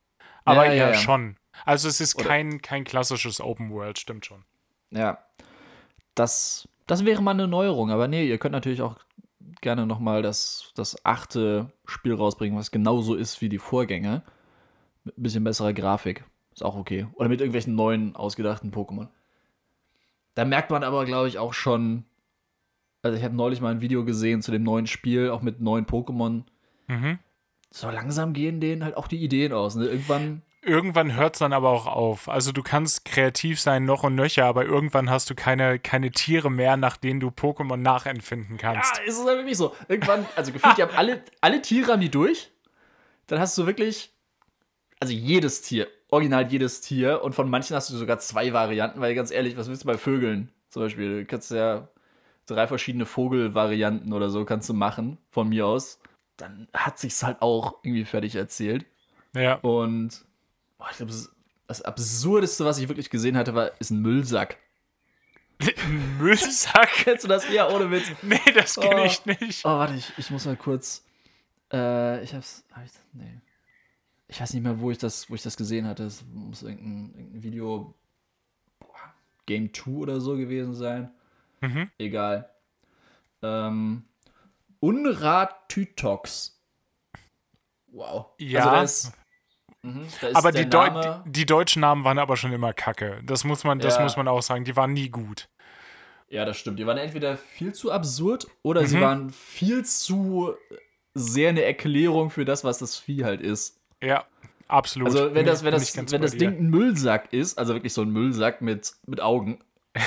[0.44, 1.38] aber ja, ja, ja, schon.
[1.66, 4.44] Also es ist kein, kein klassisches Open World, stimmt schon.
[4.92, 5.20] Ja.
[6.16, 8.98] Das, das wäre mal eine Neuerung, aber nee, ihr könnt natürlich auch
[9.62, 14.24] gerne nochmal das, das achte Spiel rausbringen, was genauso ist wie die Vorgänge.
[15.04, 16.26] Mit ein bisschen besserer Grafik.
[16.54, 17.08] Ist auch okay.
[17.14, 19.08] Oder mit irgendwelchen neuen, ausgedachten Pokémon.
[20.36, 22.06] Da merkt man aber, glaube ich, auch schon.
[23.02, 25.86] Also, ich habe neulich mal ein Video gesehen zu dem neuen Spiel, auch mit neuen
[25.86, 26.44] Pokémon.
[26.88, 27.20] Mhm.
[27.70, 29.76] So langsam gehen denen halt auch die Ideen aus.
[29.76, 29.86] Ne?
[29.86, 32.30] Irgendwann irgendwann hört es dann aber auch auf.
[32.30, 36.52] Also du kannst kreativ sein, noch und nöcher, aber irgendwann hast du keine, keine Tiere
[36.52, 38.98] mehr, nach denen du Pokémon nachempfinden kannst.
[38.98, 39.76] Ja, ist es halt wirklich so.
[39.88, 42.52] Irgendwann, also gefühlt, die haben alle, alle Tiere haben die durch.
[43.28, 44.14] Dann hast du wirklich,
[45.00, 47.24] also jedes Tier, original jedes Tier.
[47.24, 49.98] Und von manchen hast du sogar zwei Varianten, weil ganz ehrlich, was willst du bei
[49.98, 51.22] Vögeln zum Beispiel?
[51.22, 51.88] Du kannst ja
[52.46, 56.00] drei verschiedene Vogelvarianten oder so kannst du machen, von mir aus.
[56.38, 58.86] Dann hat sich's halt auch irgendwie fertig erzählt.
[59.34, 59.56] Ja.
[59.56, 60.26] Und
[60.78, 61.14] boah, ich glaube,
[61.68, 64.58] das Absurdeste, was ich wirklich gesehen hatte, war, ist ein Müllsack.
[65.60, 66.90] Ein Müllsack?
[66.96, 67.50] Kennst du das?
[67.50, 68.12] Ja, ohne Witz.
[68.22, 69.06] Nee, das kenne oh.
[69.06, 69.66] ich nicht.
[69.66, 71.06] Oh, warte, ich, ich muss mal kurz.
[71.72, 72.66] Äh, ich hab's.
[72.72, 73.40] Hab ich, nee.
[74.28, 76.04] Ich weiß nicht mehr, wo ich das, wo ich das gesehen hatte.
[76.04, 77.94] Es muss irgendein, irgendein Video.
[78.80, 79.14] Boah,
[79.46, 81.12] Game 2 oder so gewesen sein.
[81.62, 81.90] Mhm.
[81.98, 82.50] Egal.
[83.42, 84.06] Ähm,
[84.80, 86.60] Unrat Tytox.
[87.88, 88.28] Wow.
[88.40, 88.72] Ja.
[88.72, 89.14] Also das,
[89.84, 93.20] Mhm, aber die, Deu die, die, deutschen Namen waren aber schon immer kacke.
[93.24, 94.04] Das muss man, das ja.
[94.04, 94.64] muss man auch sagen.
[94.64, 95.50] Die waren nie gut.
[96.30, 96.78] Ja, das stimmt.
[96.80, 98.86] Die waren entweder viel zu absurd oder mhm.
[98.86, 100.54] sie waren viel zu
[101.16, 103.82] sehr eine Erklärung für das, was das Vieh halt ist.
[104.04, 104.26] Ja,
[104.68, 105.08] absolut.
[105.08, 108.12] Also wenn das, wenn das, wenn das Ding ein Müllsack ist, also wirklich so ein
[108.12, 109.60] Müllsack mit, mit Augen.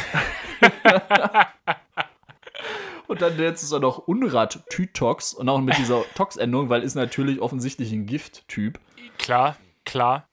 [3.14, 6.94] und dann jetzt ist er noch Unrat Tytox und auch mit dieser Tox-Endung, weil ist
[6.94, 8.80] natürlich offensichtlich ein Gift-Typ.
[9.18, 10.28] Klar, klar.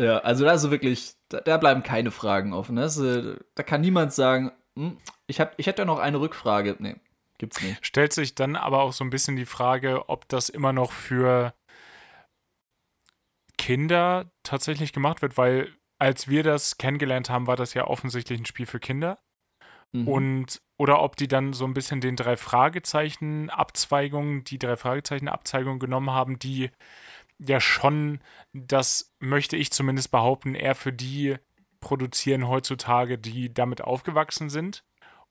[0.00, 2.76] Ja, also da ist wirklich, da, da bleiben keine Fragen offen.
[2.76, 6.76] Das, äh, da kann niemand sagen, hm, ich, hab, ich hätte ja noch eine Rückfrage.
[6.78, 6.96] Nee,
[7.36, 7.84] gibt's nicht.
[7.84, 11.52] Stellt sich dann aber auch so ein bisschen die Frage, ob das immer noch für
[13.58, 18.46] Kinder tatsächlich gemacht wird, weil als wir das kennengelernt haben, war das ja offensichtlich ein
[18.46, 19.18] Spiel für Kinder.
[19.92, 20.08] Mhm.
[20.08, 25.28] Und oder ob die dann so ein bisschen den drei Fragezeichen Abzweigungen, die drei Fragezeichen
[25.28, 26.70] Abzweigungen genommen haben, die
[27.38, 28.20] ja schon,
[28.54, 31.36] das möchte ich zumindest behaupten, eher für die
[31.80, 34.82] produzieren heutzutage, die damit aufgewachsen sind?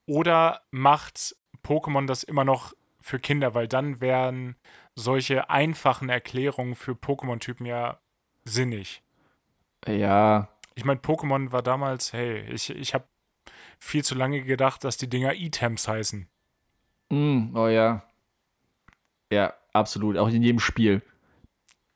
[0.06, 1.36] Oder macht
[1.66, 3.56] Pokémon das immer noch für Kinder?
[3.56, 4.56] Weil dann wären
[4.94, 7.98] solche einfachen Erklärungen für Pokémon-Typen ja
[8.46, 9.02] sinnig.
[9.88, 10.50] Ja.
[10.76, 13.06] Ich meine, Pokémon war damals, hey, ich, ich habe
[13.80, 16.28] viel zu lange gedacht, dass die Dinger Items heißen.
[17.10, 18.04] Mm, oh ja.
[19.32, 20.18] Ja, absolut.
[20.18, 21.02] Auch in jedem Spiel.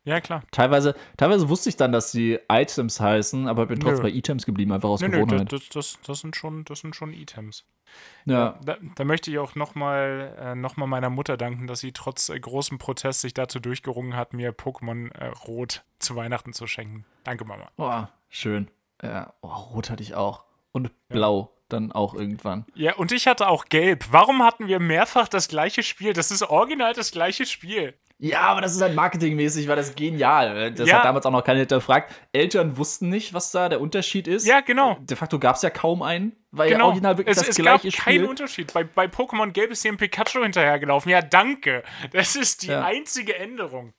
[0.06, 0.44] Ja, klar.
[0.52, 4.74] Teilweise, teilweise wusste ich dann, dass sie Items heißen, aber bin trotzdem bei Items geblieben,
[4.74, 5.52] einfach aus nö, Gewohnheit.
[5.52, 7.66] Nö, das, das, das, sind schon, das sind schon Items.
[8.26, 8.60] Ja.
[8.66, 12.38] Da, da möchte ich auch nochmal äh, noch meiner Mutter danken, dass sie trotz äh,
[12.38, 17.06] großem Protest sich dazu durchgerungen hat, mir Pokémon äh, Rot zu Weihnachten zu schenken.
[17.24, 17.72] Danke, Mama.
[17.78, 18.70] Oh, schön.
[19.02, 20.44] Ja, oh, Rot hatte ich auch.
[20.74, 21.50] Und Blau.
[21.54, 22.66] Ja dann auch irgendwann.
[22.74, 24.06] Ja, und ich hatte auch Gelb.
[24.12, 26.14] Warum hatten wir mehrfach das gleiche Spiel?
[26.14, 27.94] Das ist original das gleiche Spiel.
[28.20, 30.72] Ja, aber das ist halt marketingmäßig, war das genial.
[30.72, 30.98] Das ja.
[30.98, 32.14] hat damals auch noch keiner hinterfragt.
[32.32, 34.48] Eltern wussten nicht, was da der Unterschied ist.
[34.48, 34.98] Ja, genau.
[35.02, 36.86] De facto gab es ja kaum einen, weil genau.
[36.86, 38.72] ja original wirklich es, das es gleiche gab keinen Unterschied.
[38.72, 41.12] Bei, bei Pokémon Gelb ist hier ein Pikachu hinterhergelaufen.
[41.12, 41.84] Ja, danke.
[42.14, 42.84] Das ist die ja.
[42.84, 43.94] einzige Änderung.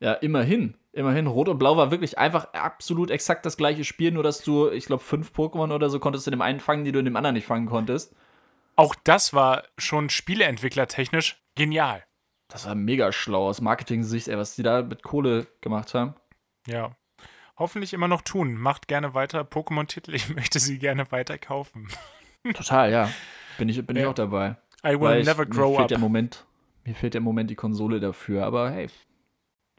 [0.00, 0.74] Ja, immerhin.
[0.92, 4.70] Immerhin, Rot und Blau war wirklich einfach absolut exakt das gleiche Spiel, nur dass du,
[4.70, 7.16] ich glaube, fünf Pokémon oder so konntest in dem einen fangen, die du in dem
[7.16, 8.14] anderen nicht fangen konntest.
[8.74, 12.04] Auch das war schon spieleentwicklertechnisch genial.
[12.48, 16.14] Das war mega schlau aus Marketing-Sicht, ey, was die da mit Kohle gemacht haben.
[16.66, 16.96] Ja.
[17.58, 18.54] Hoffentlich immer noch tun.
[18.54, 20.14] Macht gerne weiter Pokémon-Titel.
[20.14, 21.88] Ich möchte sie gerne weiter kaufen.
[22.54, 23.10] Total, ja.
[23.58, 24.02] Bin ich, bin ja.
[24.02, 24.56] ich auch dabei.
[24.84, 25.88] I will Weil never ich, grow mir fehlt up.
[25.88, 26.46] Der Moment,
[26.84, 28.88] mir fehlt im Moment die Konsole dafür, aber hey.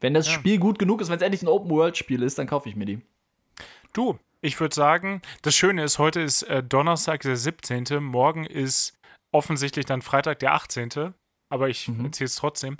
[0.00, 0.32] Wenn das ja.
[0.32, 3.00] Spiel gut genug ist, wenn es endlich ein Open-World-Spiel ist, dann kaufe ich mir die.
[3.92, 8.02] Du, ich würde sagen, das Schöne ist, heute ist äh, Donnerstag, der 17.
[8.02, 8.98] Morgen ist
[9.32, 11.14] offensichtlich dann Freitag, der 18.
[11.50, 12.06] Aber ich mhm.
[12.06, 12.76] erzähle es trotzdem.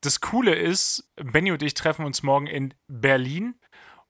[0.00, 3.56] Das Coole ist, Benny und ich treffen uns morgen in Berlin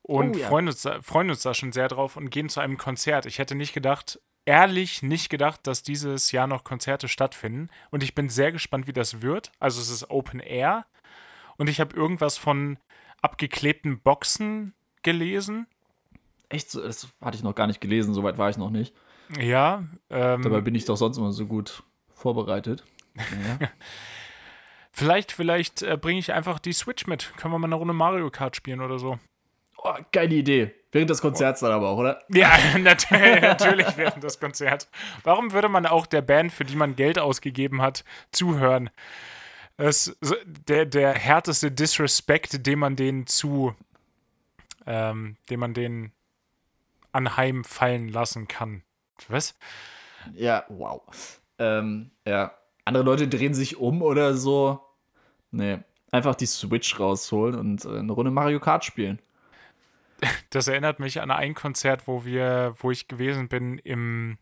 [0.03, 0.49] und oh, ja.
[0.49, 3.27] freuen, uns, freuen uns da schon sehr drauf und gehen zu einem Konzert.
[3.27, 7.69] Ich hätte nicht gedacht, ehrlich nicht gedacht, dass dieses Jahr noch Konzerte stattfinden.
[7.91, 9.51] Und ich bin sehr gespannt, wie das wird.
[9.59, 10.87] Also es ist Open Air.
[11.59, 12.79] Und ich habe irgendwas von
[13.23, 15.67] abgeklebten Boxen gelesen.
[16.49, 16.75] Echt?
[16.75, 18.95] Das hatte ich noch gar nicht gelesen, soweit war ich noch nicht.
[19.41, 19.85] Ja.
[20.11, 21.83] Ähm, Dabei bin ich doch sonst immer so gut
[22.15, 22.85] vorbereitet.
[23.17, 23.69] Ja.
[24.93, 27.33] vielleicht, vielleicht äh, bringe ich einfach die Switch mit.
[27.37, 29.19] Können wir mal eine Runde Mario Kart spielen oder so.
[29.79, 30.75] Oh, geile Idee.
[30.93, 32.23] Während des Konzerts dann aber auch, oder?
[32.29, 34.89] Ja, natürlich während des Konzerts.
[35.25, 38.91] Warum würde man auch der Band, für die man Geld ausgegeben hat, zuhören?
[39.79, 40.17] Ist
[40.69, 43.75] der, der härteste Disrespect, den man denen zu,
[44.87, 46.13] ähm, den man denen
[47.13, 48.83] anheimfallen lassen kann.
[49.29, 49.57] Was?
[50.35, 51.03] Ja, wow.
[51.59, 52.55] Ähm, ja.
[52.85, 54.81] Andere Leute drehen sich um oder so.
[55.51, 55.79] Nee.
[56.11, 59.21] Einfach die Switch rausholen und äh, eine Runde Mario Kart spielen.
[60.51, 64.39] Das erinnert mich an ein Konzert, wo wir, wo ich gewesen bin im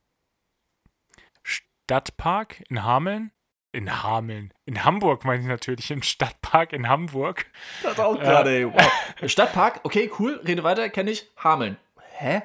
[1.43, 3.33] Stadtpark in Hameln.
[3.75, 4.55] In Hameln.
[4.67, 7.47] In Hamburg meine ich natürlich, im Stadtpark in Hamburg.
[7.83, 8.93] Das auch gerade, äh, wow.
[9.29, 11.29] Stadtpark, okay, cool, rede weiter, kenne ich.
[11.37, 11.77] Hameln.
[12.13, 12.43] Hä?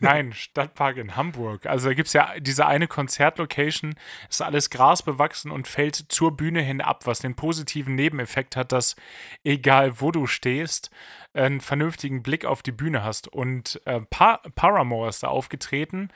[0.00, 1.66] Nein, Stadtpark in Hamburg.
[1.66, 3.94] Also da gibt es ja diese eine Konzertlocation,
[4.28, 8.96] ist alles grasbewachsen und fällt zur Bühne hin ab, was den positiven Nebeneffekt hat, dass
[9.44, 10.90] egal wo du stehst,
[11.32, 13.28] einen vernünftigen Blick auf die Bühne hast.
[13.28, 16.08] Und äh, pa Paramore ist da aufgetreten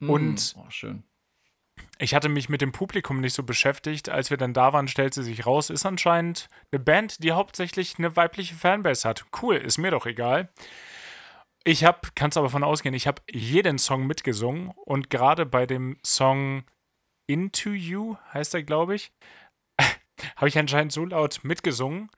[0.00, 1.02] mm, und oh, schön.
[1.98, 4.08] Ich hatte mich mit dem Publikum nicht so beschäftigt.
[4.08, 8.16] Als wir dann da waren, stellte sich raus, ist anscheinend eine Band, die hauptsächlich eine
[8.16, 9.24] weibliche Fanbase hat.
[9.40, 10.48] Cool, ist mir doch egal.
[11.64, 15.96] Ich habe, kannst aber von ausgehen, ich habe jeden Song mitgesungen und gerade bei dem
[16.04, 16.64] Song
[17.28, 19.12] Into You, heißt er, glaube ich,
[20.36, 22.10] habe ich anscheinend so laut mitgesungen.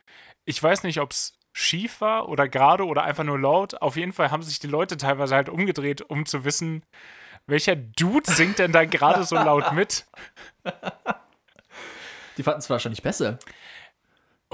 [0.46, 3.80] Ich weiß nicht, ob es schief war oder gerade oder einfach nur laut.
[3.82, 6.84] Auf jeden Fall haben sich die Leute teilweise halt umgedreht, um zu wissen,
[7.46, 10.06] welcher Dude singt denn da gerade so laut mit.
[12.36, 13.38] Die fanden es wahrscheinlich besser.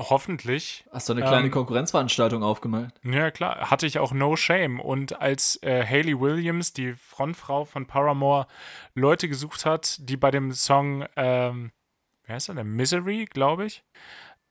[0.09, 0.85] Hoffentlich.
[0.93, 2.95] Hast du eine kleine ähm, Konkurrenzveranstaltung aufgemacht?
[3.03, 3.71] Ja, klar.
[3.71, 4.81] Hatte ich auch No Shame.
[4.81, 8.47] Und als äh, Hayley Williams, die Frontfrau von Paramore,
[8.95, 11.73] Leute gesucht hat, die bei dem Song, ähm,
[12.25, 13.85] wie heißt der, der Misery, glaube ich,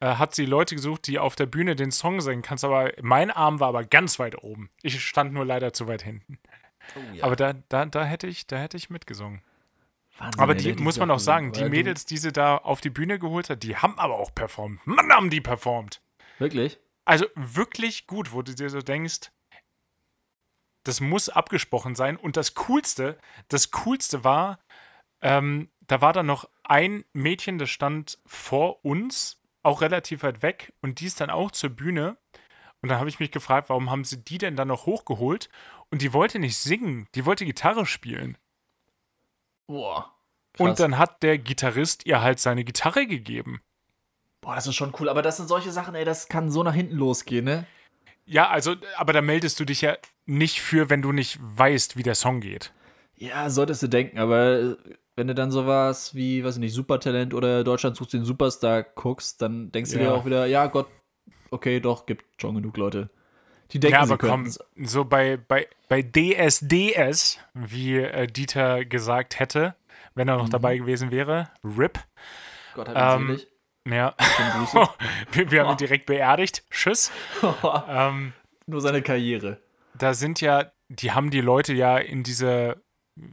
[0.01, 2.63] äh, hat sie Leute gesucht, die auf der Bühne den Song singen kannst.
[2.63, 4.69] Aber mein Arm war aber ganz weit oben.
[4.83, 6.37] Ich stand nur leider zu weit hinten.
[6.95, 7.23] Oh, ja.
[7.23, 9.41] Aber da, da, da, hätte ich, da hätte ich mitgesungen.
[10.17, 13.19] Wahnsinn, aber die, muss man auch sagen, die Mädels, die sie da auf die Bühne
[13.19, 14.85] geholt hat, die haben aber auch performt.
[14.85, 16.01] Mann, haben die performt.
[16.39, 16.79] Wirklich?
[17.05, 19.31] Also wirklich gut, wo du dir so denkst,
[20.83, 22.17] das muss abgesprochen sein.
[22.17, 24.59] Und das Coolste, das Coolste war,
[25.21, 30.73] ähm, da war dann noch ein Mädchen, das stand vor uns, auch relativ weit weg,
[30.81, 32.17] und die ist dann auch zur Bühne.
[32.81, 35.49] Und dann habe ich mich gefragt, warum haben sie die denn dann noch hochgeholt?
[35.91, 38.37] Und die wollte nicht singen, die wollte Gitarre spielen.
[39.67, 40.13] Boah.
[40.53, 40.67] Krass.
[40.67, 43.61] Und dann hat der Gitarrist ihr halt seine Gitarre gegeben.
[44.41, 45.09] Boah, das ist schon cool.
[45.09, 47.65] Aber das sind solche Sachen, ey, das kann so nach hinten losgehen, ne?
[48.25, 52.03] Ja, also, aber da meldest du dich ja nicht für, wenn du nicht weißt, wie
[52.03, 52.71] der Song geht.
[53.15, 54.75] Ja, solltest du denken, aber äh,
[55.15, 59.41] wenn du dann sowas wie, weiß ich nicht, Supertalent oder Deutschland sucht den Superstar guckst,
[59.41, 60.03] dann denkst du ja.
[60.03, 60.87] dir auch wieder, ja Gott,
[61.51, 63.09] okay, doch, gibt schon genug Leute.
[63.71, 69.75] Die denken, ja, aber komm, so bei, bei, bei DSDS, wie äh, Dieter gesagt hätte,
[70.15, 70.51] wenn er noch mhm.
[70.51, 71.99] dabei gewesen wäre, RIP.
[72.73, 73.39] Gott hat ihn
[73.85, 74.15] ähm, Ja.
[75.31, 76.63] wir, wir haben ihn direkt beerdigt.
[76.71, 77.11] Tschüss.
[77.87, 78.33] ähm,
[78.65, 79.59] Nur seine Karriere.
[79.93, 82.81] Da sind ja, die haben die Leute ja in diese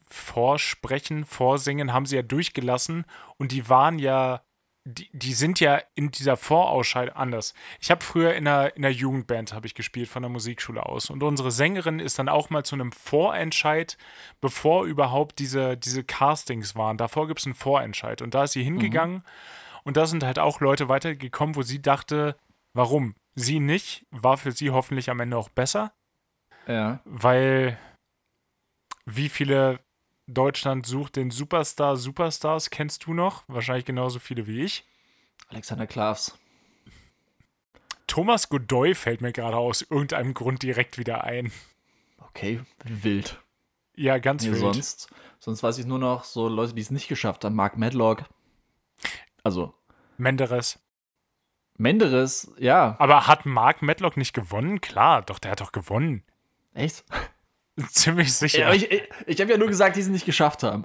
[0.08, 3.04] Vorsprechen, Vorsingen, haben sie ja durchgelassen
[3.38, 4.42] und die waren ja
[4.86, 7.54] die, die sind ja in dieser Vorausscheidung anders.
[7.80, 11.10] Ich habe früher in einer, in einer Jugendband habe ich gespielt von der Musikschule aus
[11.10, 13.98] und unsere Sängerin ist dann auch mal zu einem Vorentscheid,
[14.40, 16.98] bevor überhaupt diese, diese Castings waren.
[16.98, 19.22] Davor gibt es einen Vorentscheid und da ist sie hingegangen mhm.
[19.82, 22.36] und da sind halt auch Leute weitergekommen, wo sie dachte,
[22.72, 23.16] warum?
[23.34, 25.92] Sie nicht, war für sie hoffentlich am Ende auch besser.
[26.68, 27.00] Ja.
[27.04, 27.76] Weil
[29.04, 29.80] wie viele
[30.26, 32.70] Deutschland sucht den Superstar Superstars.
[32.70, 33.44] Kennst du noch?
[33.46, 34.84] Wahrscheinlich genauso viele wie ich.
[35.48, 36.38] Alexander Klavs.
[38.06, 41.52] Thomas Godoy fällt mir gerade aus irgendeinem Grund direkt wieder ein.
[42.18, 43.40] Okay, wild.
[43.94, 44.60] Ja, ganz nee, wild.
[44.60, 47.54] Sonst, sonst weiß ich nur noch so Leute, die es nicht geschafft haben.
[47.54, 48.24] Mark Medlock.
[49.42, 49.74] Also.
[50.18, 50.78] Menderes.
[51.78, 52.96] Menderes, ja.
[52.98, 54.80] Aber hat Mark Medlock nicht gewonnen?
[54.80, 56.22] Klar, doch, der hat doch gewonnen.
[56.74, 57.04] Echt?
[57.90, 58.60] Ziemlich sicher.
[58.60, 60.84] Ja, ich ich, ich habe ja nur gesagt, die es nicht geschafft haben.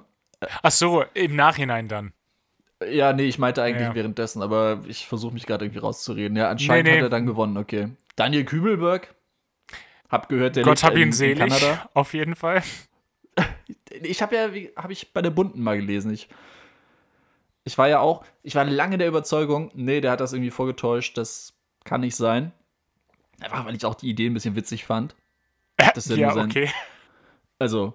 [0.62, 2.12] Ach so, im Nachhinein dann.
[2.90, 3.94] Ja, nee, ich meinte eigentlich ja.
[3.94, 6.36] währenddessen, aber ich versuche mich gerade irgendwie rauszureden.
[6.36, 6.96] Ja, anscheinend nee, nee.
[6.98, 7.90] hat er dann gewonnen, okay.
[8.16, 9.14] Daniel Kübelberg.
[10.08, 11.88] Hab gehört, der Gott hab ihn in, selig, in Kanada.
[11.94, 12.62] auf jeden Fall.
[14.02, 14.48] Ich habe ja,
[14.82, 16.12] habe ich bei der Bunten mal gelesen.
[16.12, 16.28] Ich,
[17.62, 21.18] ich war ja auch, ich war lange der Überzeugung, nee, der hat das irgendwie vorgetäuscht,
[21.18, 21.52] das
[21.84, 22.52] kann nicht sein.
[23.40, 25.14] Einfach weil ich auch die Idee ein bisschen witzig fand.
[25.76, 26.70] Das ja, ja okay.
[27.58, 27.94] Also,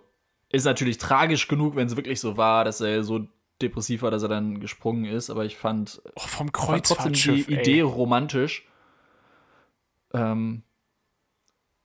[0.50, 3.28] ist natürlich tragisch genug, wenn es wirklich so war, dass er so
[3.62, 7.54] depressiv war, dass er dann gesprungen ist, aber ich fand, oh, vom fand trotzdem die
[7.54, 7.60] ey.
[7.60, 8.68] Idee romantisch.
[10.14, 10.64] Ähm,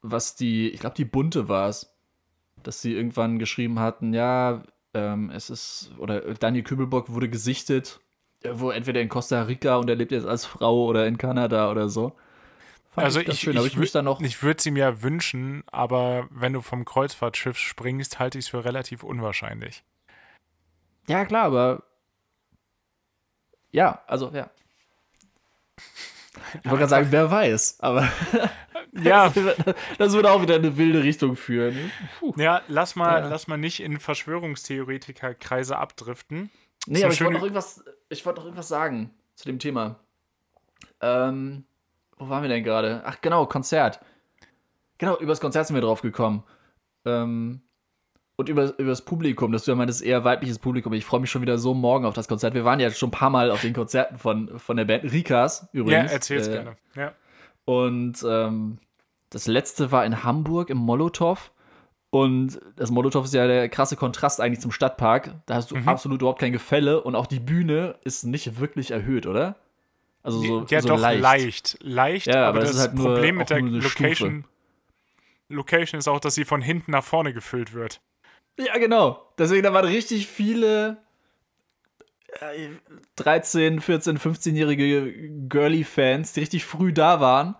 [0.02, 1.94] was die, ich glaube, die Bunte war es,
[2.62, 4.62] dass sie irgendwann geschrieben hatten, ja,
[4.94, 8.00] ähm, es ist, oder Daniel Kübelbock wurde gesichtet,
[8.52, 11.88] wo entweder in Costa Rica und er lebt jetzt als Frau oder in Kanada oder
[11.88, 12.16] so.
[12.92, 16.52] Fand also ich, ich, schön, ich, ich, noch ich würde sie mir wünschen, aber wenn
[16.52, 19.82] du vom Kreuzfahrtschiff springst, halte ich es für relativ unwahrscheinlich.
[21.08, 21.84] Ja, klar, aber
[23.70, 24.50] ja, also ja.
[26.62, 28.12] Ich wollte gerade sagen, wer weiß, aber
[28.92, 29.32] ja,
[29.96, 31.90] das würde auch wieder in eine wilde Richtung führen.
[32.18, 32.34] Puh.
[32.36, 33.28] Ja, lass mal, ja.
[33.28, 36.50] lass mal nicht in Verschwörungstheoretikerkreise abdriften.
[36.86, 39.98] Nee, aber ich wollte noch irgendwas, ich wollte noch irgendwas sagen zu dem Thema.
[41.00, 41.64] Ähm,
[42.22, 43.02] wo waren wir denn gerade?
[43.04, 44.00] Ach, genau, Konzert.
[44.98, 46.44] Genau, übers Konzert sind wir drauf gekommen.
[47.04, 47.62] Ähm,
[48.36, 50.92] und über, über das Publikum, dass du ja meintest, eher weibliches Publikum.
[50.92, 52.54] Ich freue mich schon wieder so morgen auf das Konzert.
[52.54, 55.68] Wir waren ja schon ein paar Mal auf den Konzerten von, von der Band Rikas
[55.72, 56.10] übrigens.
[56.10, 56.76] Ja, erzähl's äh, gerne.
[56.94, 57.12] Ja.
[57.64, 58.78] Und ähm,
[59.30, 61.52] das letzte war in Hamburg im Molotow.
[62.10, 65.34] Und das Molotow ist ja der krasse Kontrast eigentlich zum Stadtpark.
[65.46, 65.88] Da hast du mhm.
[65.88, 69.56] absolut überhaupt kein Gefälle und auch die Bühne ist nicht wirklich erhöht, oder?
[70.22, 71.20] Also so, ja, so doch leicht.
[71.20, 71.78] leicht.
[71.80, 74.44] Leicht, ja, aber, aber das, das halt Problem nur, mit der Location,
[75.48, 78.00] Location ist auch, dass sie von hinten nach vorne gefüllt wird.
[78.58, 79.32] Ja, genau.
[79.38, 80.98] Deswegen, da waren richtig viele
[83.16, 87.56] 13, 14, 15-jährige Girly-Fans, die richtig früh da waren,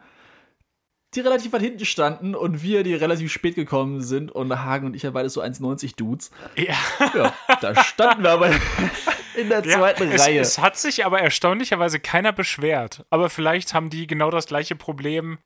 [1.14, 4.96] die relativ weit hinten standen und wir, die relativ spät gekommen sind und Hagen und
[4.96, 6.30] ich ja beide so 1,90 Dudes.
[6.56, 6.74] Ja.
[7.14, 7.34] ja.
[7.60, 8.50] Da standen wir aber
[9.34, 10.40] in der zweiten ja, Reihe.
[10.40, 13.04] Es, es hat sich aber erstaunlicherweise keiner beschwert.
[13.10, 15.38] Aber vielleicht haben die genau das gleiche Problem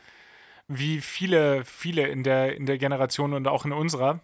[0.68, 4.20] wie viele, viele in der, in der Generation und auch in unserer.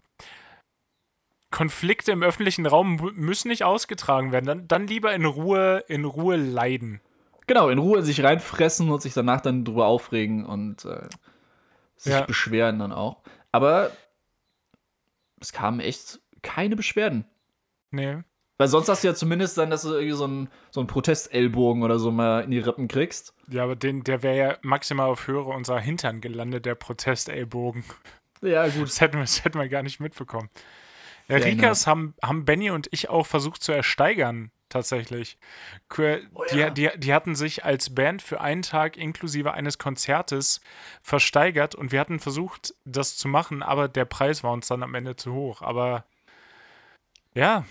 [1.51, 4.47] Konflikte im öffentlichen Raum müssen nicht ausgetragen werden.
[4.47, 7.01] Dann, dann lieber in Ruhe, in Ruhe leiden.
[7.47, 11.09] Genau, in Ruhe sich reinfressen und sich danach dann drüber aufregen und äh,
[11.97, 12.23] sich ja.
[12.23, 13.19] beschweren dann auch.
[13.53, 13.91] Aber
[15.41, 17.27] es kamen echt keine Beschwerden.
[17.91, 18.23] Nee.
[18.59, 21.83] Weil sonst hast du ja zumindest dann, dass du irgendwie so einen, so einen Protestellbogen
[21.83, 23.35] oder so mal in die Rippen kriegst.
[23.49, 27.85] Ja, aber den, der wäre ja maximal auf Höhe unserer Hintern gelandet, der Protestellbogen.
[28.43, 28.87] Ja, gut.
[28.87, 30.51] Das hätten wir, das hätten wir gar nicht mitbekommen.
[31.29, 35.39] Ja, Rikas haben, haben Benny und ich auch versucht zu ersteigern, tatsächlich.
[35.97, 36.71] Die, oh ja.
[36.71, 40.61] die, die hatten sich als Band für einen Tag inklusive eines Konzertes
[41.03, 44.95] versteigert und wir hatten versucht, das zu machen, aber der Preis war uns dann am
[44.95, 45.63] Ende zu hoch.
[45.63, 46.05] Aber
[47.35, 47.65] ja,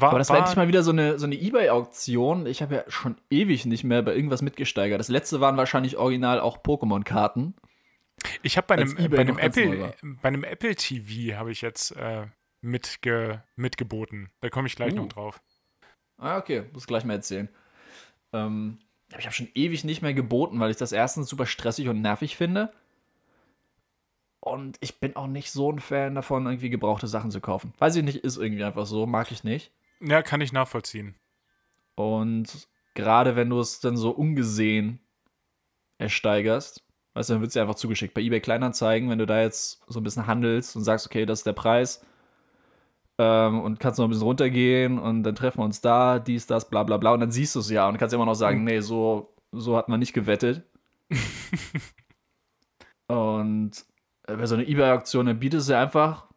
[0.00, 2.46] war, Aber das war endlich mal wieder so eine, so eine Ebay-Auktion.
[2.46, 4.98] Ich habe ja schon ewig nicht mehr bei irgendwas mitgesteigert.
[4.98, 7.54] Das letzte waren wahrscheinlich original auch Pokémon-Karten.
[8.42, 12.26] Ich habe bei, einem, bei, einem Apple, bei einem Apple TV habe ich jetzt äh,
[12.60, 14.30] mitge, mitgeboten.
[14.40, 14.96] Da komme ich gleich uh.
[14.96, 15.40] noch drauf.
[16.18, 16.64] Ah, okay.
[16.72, 17.48] Muss gleich mal erzählen.
[18.32, 18.78] Ähm,
[19.18, 22.36] ich habe schon ewig nicht mehr geboten, weil ich das erstens super stressig und nervig
[22.36, 22.72] finde.
[24.40, 27.72] Und ich bin auch nicht so ein Fan davon, irgendwie gebrauchte Sachen zu kaufen.
[27.78, 29.70] Weiß ich nicht, ist irgendwie einfach so, mag ich nicht.
[30.02, 31.14] Ja, kann ich nachvollziehen.
[31.94, 35.00] Und gerade wenn du es dann so ungesehen
[35.98, 36.84] ersteigerst,
[37.14, 38.14] weißt du, dann wird es dir einfach zugeschickt.
[38.14, 41.40] Bei eBay Kleinanzeigen, wenn du da jetzt so ein bisschen handelst und sagst, okay, das
[41.40, 42.04] ist der Preis,
[43.18, 46.68] ähm, und kannst noch ein bisschen runtergehen und dann treffen wir uns da, dies, das,
[46.68, 47.12] bla bla bla.
[47.12, 48.64] Und dann siehst du es ja und kannst immer noch sagen, mhm.
[48.64, 50.64] nee, so, so hat man nicht gewettet.
[53.08, 53.72] und
[54.26, 56.31] äh, bei so einer Ebay-Aktion, dann bietest du einfach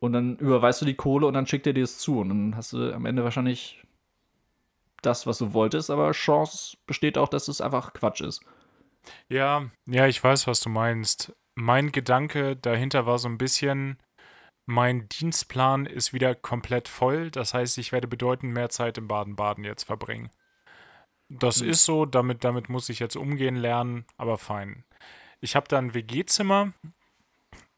[0.00, 2.20] und dann überweist du die Kohle und dann schickt er dir es zu.
[2.20, 3.82] Und dann hast du am Ende wahrscheinlich
[5.02, 8.42] das, was du wolltest, aber Chance besteht auch, dass es einfach Quatsch ist.
[9.28, 11.34] Ja, ja, ich weiß, was du meinst.
[11.54, 13.98] Mein Gedanke dahinter war so ein bisschen,
[14.66, 17.30] mein Dienstplan ist wieder komplett voll.
[17.30, 20.30] Das heißt, ich werde bedeutend mehr Zeit im Baden-Baden jetzt verbringen.
[21.28, 21.70] Das mhm.
[21.70, 24.84] ist so, damit, damit muss ich jetzt umgehen lernen, aber fein.
[25.40, 26.72] Ich habe da ein WG-Zimmer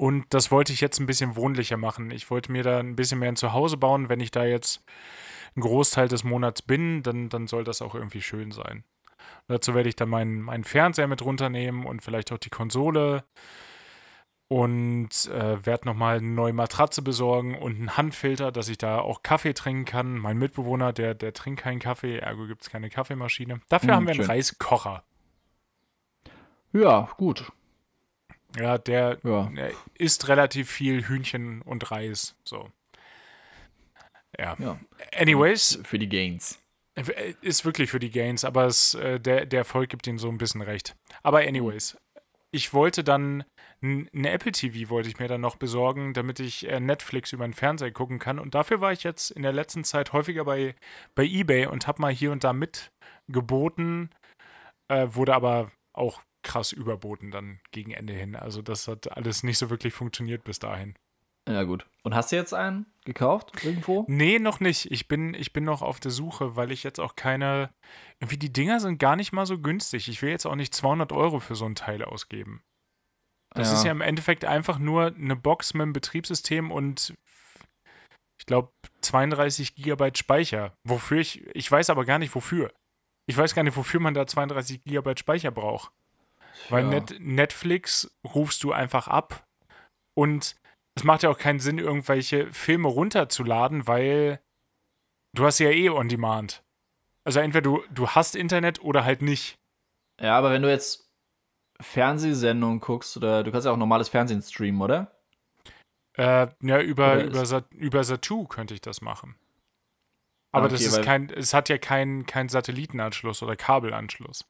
[0.01, 2.11] Und das wollte ich jetzt ein bisschen wohnlicher machen.
[2.11, 4.09] Ich wollte mir da ein bisschen mehr ein Zuhause bauen.
[4.09, 4.83] Wenn ich da jetzt
[5.55, 8.85] einen Großteil des Monats bin, dann, dann soll das auch irgendwie schön sein.
[9.47, 13.25] Dazu werde ich dann meinen, meinen Fernseher mit runternehmen und vielleicht auch die Konsole
[14.49, 19.23] und äh, werde nochmal eine neue Matratze besorgen und einen Handfilter, dass ich da auch
[19.23, 20.17] Kaffee trinken kann.
[20.17, 23.61] Mein Mitbewohner, der, der trinkt keinen Kaffee, ergo gibt es keine Kaffeemaschine.
[23.69, 24.23] Dafür hm, haben wir schön.
[24.23, 25.05] einen Reiskocher.
[26.73, 27.53] Ja, gut.
[28.59, 29.51] Ja, der, ja.
[29.55, 32.35] der isst relativ viel Hühnchen und Reis.
[32.45, 32.71] So.
[34.39, 34.57] Ja.
[34.59, 34.79] ja.
[35.17, 35.81] Anyways.
[35.85, 36.59] Für die Gains.
[37.41, 40.39] Ist wirklich für die Gains, aber es, äh, der, der Erfolg gibt ihnen so ein
[40.39, 40.97] bisschen recht.
[41.23, 41.97] Aber anyways,
[42.51, 43.45] ich wollte dann
[43.83, 47.55] ein Apple TV wollte ich mir dann noch besorgen, damit ich äh, Netflix über den
[47.55, 48.39] Fernseher gucken kann.
[48.39, 50.75] Und dafür war ich jetzt in der letzten Zeit häufiger bei,
[51.15, 54.11] bei eBay und habe mal hier und da mitgeboten,
[54.89, 58.37] äh, wurde aber auch krass überboten dann gegen Ende hin.
[58.37, 60.95] Also das hat alles nicht so wirklich funktioniert bis dahin.
[61.49, 61.87] Ja, gut.
[62.03, 64.05] Und hast du jetzt einen gekauft irgendwo?
[64.09, 64.91] Nee, noch nicht.
[64.91, 67.71] Ich bin, ich bin noch auf der Suche, weil ich jetzt auch keine.
[68.21, 70.09] Irgendwie die Dinger sind gar nicht mal so günstig.
[70.09, 72.63] Ich will jetzt auch nicht 200 Euro für so ein Teil ausgeben.
[73.55, 73.75] Das ja.
[73.75, 77.15] ist ja im Endeffekt einfach nur eine Box mit einem Betriebssystem und
[78.39, 78.71] ich glaube
[79.01, 80.75] 32 Gigabyte Speicher.
[80.85, 82.73] Wofür ich, ich weiß aber gar nicht wofür.
[83.27, 85.91] Ich weiß gar nicht, wofür man da 32 Gigabyte Speicher braucht.
[86.69, 89.47] Weil Net Netflix rufst du einfach ab
[90.15, 90.57] und
[90.95, 94.41] es macht ja auch keinen Sinn, irgendwelche Filme runterzuladen, weil
[95.35, 96.63] du hast ja eh on demand.
[97.25, 99.59] Also entweder du, du hast Internet oder halt nicht.
[100.21, 101.11] Ja, aber wenn du jetzt
[101.81, 105.17] Fernsehsendungen guckst, oder du kannst ja auch normales Fernsehen streamen, oder?
[106.17, 109.37] Äh, ja, über, über, Sat über Satu könnte ich das machen.
[110.53, 114.45] Aber okay, das ist kein, es hat ja keinen kein Satellitenanschluss oder Kabelanschluss.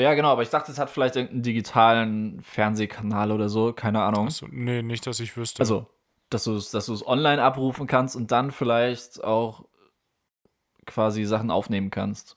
[0.00, 4.26] Ja, genau, aber ich dachte, es hat vielleicht irgendeinen digitalen Fernsehkanal oder so, keine Ahnung.
[4.26, 5.60] Achso, nee, nicht, dass ich wüsste.
[5.60, 5.86] Also,
[6.30, 9.64] dass du es dass online abrufen kannst und dann vielleicht auch
[10.86, 12.36] quasi Sachen aufnehmen kannst.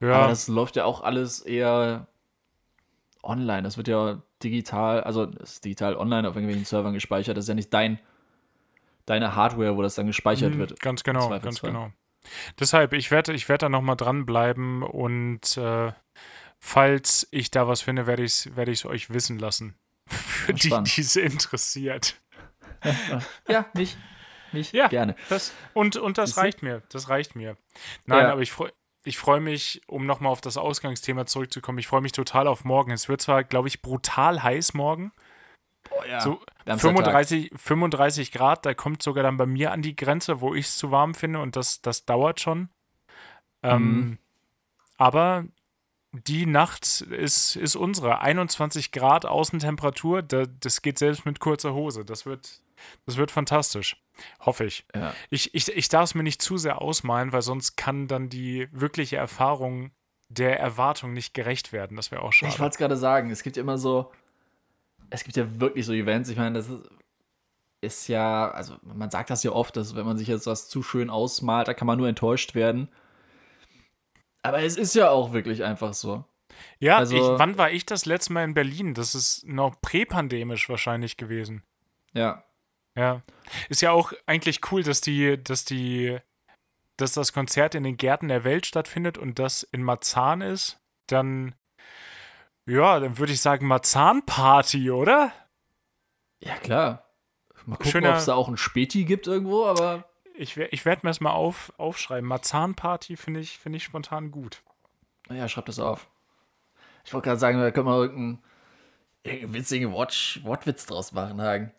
[0.00, 0.14] Ja.
[0.14, 2.06] Aber das läuft ja auch alles eher
[3.22, 3.62] online.
[3.62, 7.36] Das wird ja digital, also ist digital online auf irgendwelchen Servern gespeichert.
[7.36, 7.98] Das ist ja nicht dein,
[9.06, 10.80] deine Hardware, wo das dann gespeichert mhm, wird.
[10.80, 11.90] Ganz genau, ganz genau.
[12.60, 15.92] Deshalb, ich werde ich werd da nochmal dranbleiben und äh,
[16.58, 19.74] falls ich da was finde, werde ich es werd euch wissen lassen.
[20.08, 22.20] Für die, die es interessiert.
[23.48, 23.96] ja, mich.
[24.52, 25.14] Mich ja, gerne.
[25.28, 26.82] Das, und, und das reicht mir.
[26.88, 27.56] Das reicht mir.
[28.06, 28.32] Nein, ja.
[28.32, 28.72] aber ich freue
[29.04, 32.90] ich freue mich, um nochmal auf das Ausgangsthema zurückzukommen, ich freue mich total auf morgen.
[32.90, 35.12] Es wird zwar, glaube ich, brutal heiß morgen.
[35.90, 36.20] Oh ja.
[36.20, 40.66] So 35, 35 Grad, da kommt sogar dann bei mir an die Grenze, wo ich
[40.66, 42.68] es zu warm finde und das, das dauert schon.
[43.62, 44.18] Ähm, mhm.
[44.98, 45.44] aber
[46.26, 48.20] die Nacht ist, ist unsere.
[48.20, 52.04] 21 Grad Außentemperatur, das geht selbst mit kurzer Hose.
[52.04, 52.60] Das wird,
[53.06, 54.02] das wird fantastisch.
[54.40, 54.84] Hoffe ich.
[54.94, 55.14] Ja.
[55.30, 55.68] Ich, ich.
[55.68, 59.92] Ich darf es mir nicht zu sehr ausmalen, weil sonst kann dann die wirkliche Erfahrung
[60.28, 61.96] der Erwartung nicht gerecht werden.
[61.96, 62.52] Das wäre auch schade.
[62.52, 64.12] Ich wollte es gerade sagen, es gibt ja immer so,
[65.10, 66.88] es gibt ja wirklich so Events, ich meine, das ist,
[67.80, 70.82] ist ja, also man sagt das ja oft, dass wenn man sich jetzt was zu
[70.82, 72.88] schön ausmalt, da kann man nur enttäuscht werden.
[74.42, 76.24] Aber es ist ja auch wirklich einfach so.
[76.78, 78.94] Ja, also, ich, wann war ich das letzte Mal in Berlin?
[78.94, 81.62] Das ist noch präpandemisch wahrscheinlich gewesen.
[82.12, 82.44] Ja.
[82.96, 83.22] Ja.
[83.68, 86.18] Ist ja auch eigentlich cool, dass die, dass die,
[86.96, 90.80] dass das Konzert in den Gärten der Welt stattfindet und das in Marzahn ist.
[91.06, 91.54] Dann,
[92.66, 95.32] ja, dann würde ich sagen Marzahn-Party, oder?
[96.40, 97.04] Ja, klar.
[97.66, 100.07] Mal gucken, ob es da auch ein Späti gibt irgendwo, aber.
[100.38, 102.28] Ich, ich werde mir das mal auf, aufschreiben.
[102.28, 104.62] Marzahn-Party finde ich, find ich spontan gut.
[105.30, 106.08] Ja, schreib das auf.
[107.04, 111.72] Ich wollte gerade sagen, da können wir irgendeinen, witzigen Watch, Wortwitz draus machen, Hagen.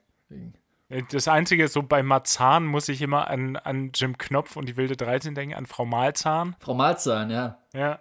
[1.10, 4.76] Das Einzige ist so, bei Marzahn muss ich immer an, an Jim Knopf und die
[4.76, 6.58] wilde 13 denken, an Frau Malzahn.
[6.60, 7.60] Frau Malzahn, ja.
[7.74, 8.00] Ja.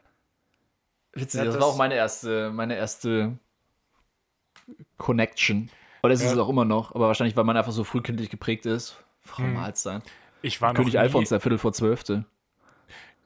[1.12, 3.38] Witzig, ja, das, das, war auch meine erste, meine erste
[4.96, 5.70] Connection.
[6.02, 6.32] Oder ist ja.
[6.32, 8.96] es auch immer noch, aber wahrscheinlich, weil man einfach so frühkindlich geprägt ist.
[9.20, 9.54] Frau hm.
[9.54, 10.02] Malzahn.
[10.42, 12.24] Ich war König Alfons, der Viertel vor Zwölfte.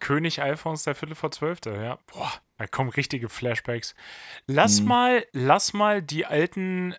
[0.01, 1.99] König Alfons, der Viertel vor Zwölfte, ja.
[2.13, 3.95] Boah, da kommen richtige Flashbacks.
[4.47, 4.87] Lass hm.
[4.87, 6.95] mal, lass mal die alten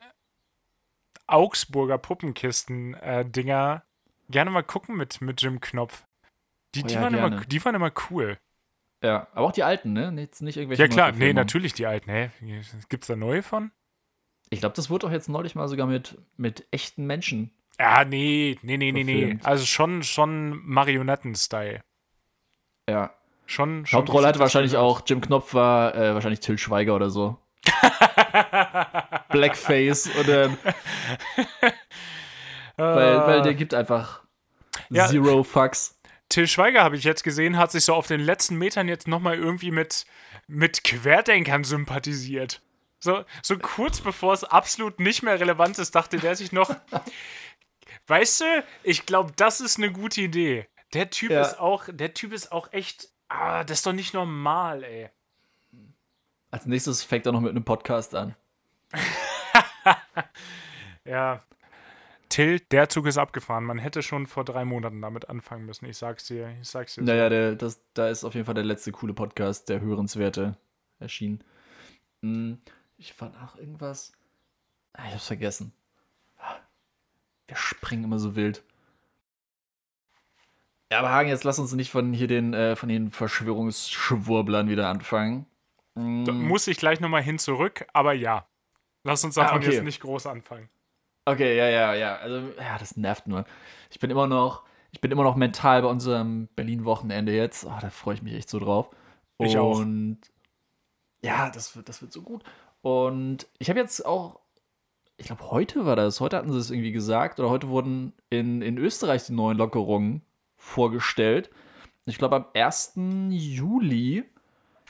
[1.27, 6.05] Augsburger Puppenkisten-Dinger äh, gerne mal gucken mit, mit Jim Knopf.
[6.75, 8.37] Die, oh, die, ja, waren immer, die waren immer cool.
[9.03, 10.11] Ja, aber auch die alten, ne?
[10.11, 10.83] Nicht, nicht irgendwelche.
[10.83, 12.09] Ja, klar, nee, natürlich die alten.
[12.09, 12.31] Hä?
[12.87, 13.71] Gibt's da neue von?
[14.49, 17.51] Ich glaube, das wurde doch jetzt neulich mal sogar mit, mit echten Menschen.
[17.79, 19.39] Ja, nee, nee, nee, nee, nee.
[19.43, 21.81] Also schon, schon Marionetten-Style.
[22.89, 23.13] Ja.
[23.45, 27.37] Schon, schon Hauptrolle hatte wahrscheinlich auch, Jim Knopf war äh, wahrscheinlich Till Schweiger oder so.
[29.29, 30.57] Blackface und dann.
[32.77, 34.23] weil, weil der gibt einfach
[34.89, 35.99] ja, Zero Fucks.
[36.29, 39.37] Till Schweiger habe ich jetzt gesehen, hat sich so auf den letzten Metern jetzt nochmal
[39.37, 40.05] irgendwie mit,
[40.47, 42.61] mit Querdenkern sympathisiert.
[42.99, 46.73] So, so kurz bevor es absolut nicht mehr relevant ist, dachte der sich noch,
[48.07, 50.67] weißt du, ich glaube, das ist eine gute Idee.
[50.93, 51.41] Der Typ ja.
[51.41, 55.09] ist auch, der Typ ist auch echt, ah, das ist doch nicht normal, ey.
[56.51, 58.35] Als nächstes fängt er noch mit einem Podcast an.
[61.05, 61.41] ja.
[62.29, 63.63] Till, der Zug ist abgefahren.
[63.63, 65.85] Man hätte schon vor drei Monaten damit anfangen müssen.
[65.85, 66.55] Ich sag's dir.
[66.61, 67.03] Ich sag's dir.
[67.03, 70.57] Naja, der, das, da ist auf jeden Fall der letzte coole Podcast, der hörenswerte,
[70.99, 71.43] erschienen.
[72.21, 72.59] Hm,
[72.97, 74.11] ich fand auch irgendwas.
[74.93, 75.73] Ah, ich hab's vergessen.
[77.47, 78.63] Wir springen immer so wild.
[80.91, 84.89] Ja, aber Hagen, jetzt lass uns nicht von hier den, äh, von den Verschwörungsschwurblern wieder
[84.89, 85.47] anfangen.
[85.95, 86.47] Da hm.
[86.47, 88.47] muss ich gleich nochmal hin zurück, aber ja.
[89.03, 89.71] Lass uns davon ah, okay.
[89.73, 90.69] jetzt nicht groß anfangen.
[91.25, 92.15] Okay, ja, ja, ja.
[92.17, 93.45] Also, ja, das nervt nur.
[93.89, 97.65] Ich bin immer noch, ich bin immer noch mental bei unserem Berlin-Wochenende jetzt.
[97.65, 98.89] Oh, da freue ich mich echt so drauf.
[99.37, 99.83] Und ich auch.
[101.23, 102.43] ja, das wird, das wird so gut.
[102.81, 104.39] Und ich habe jetzt auch,
[105.23, 108.61] ich glaube, heute war das, heute hatten sie es irgendwie gesagt, oder heute wurden in,
[108.61, 110.21] in Österreich die neuen Lockerungen
[110.57, 111.49] vorgestellt.
[112.05, 112.95] Ich glaube, am 1.
[113.29, 114.25] Juli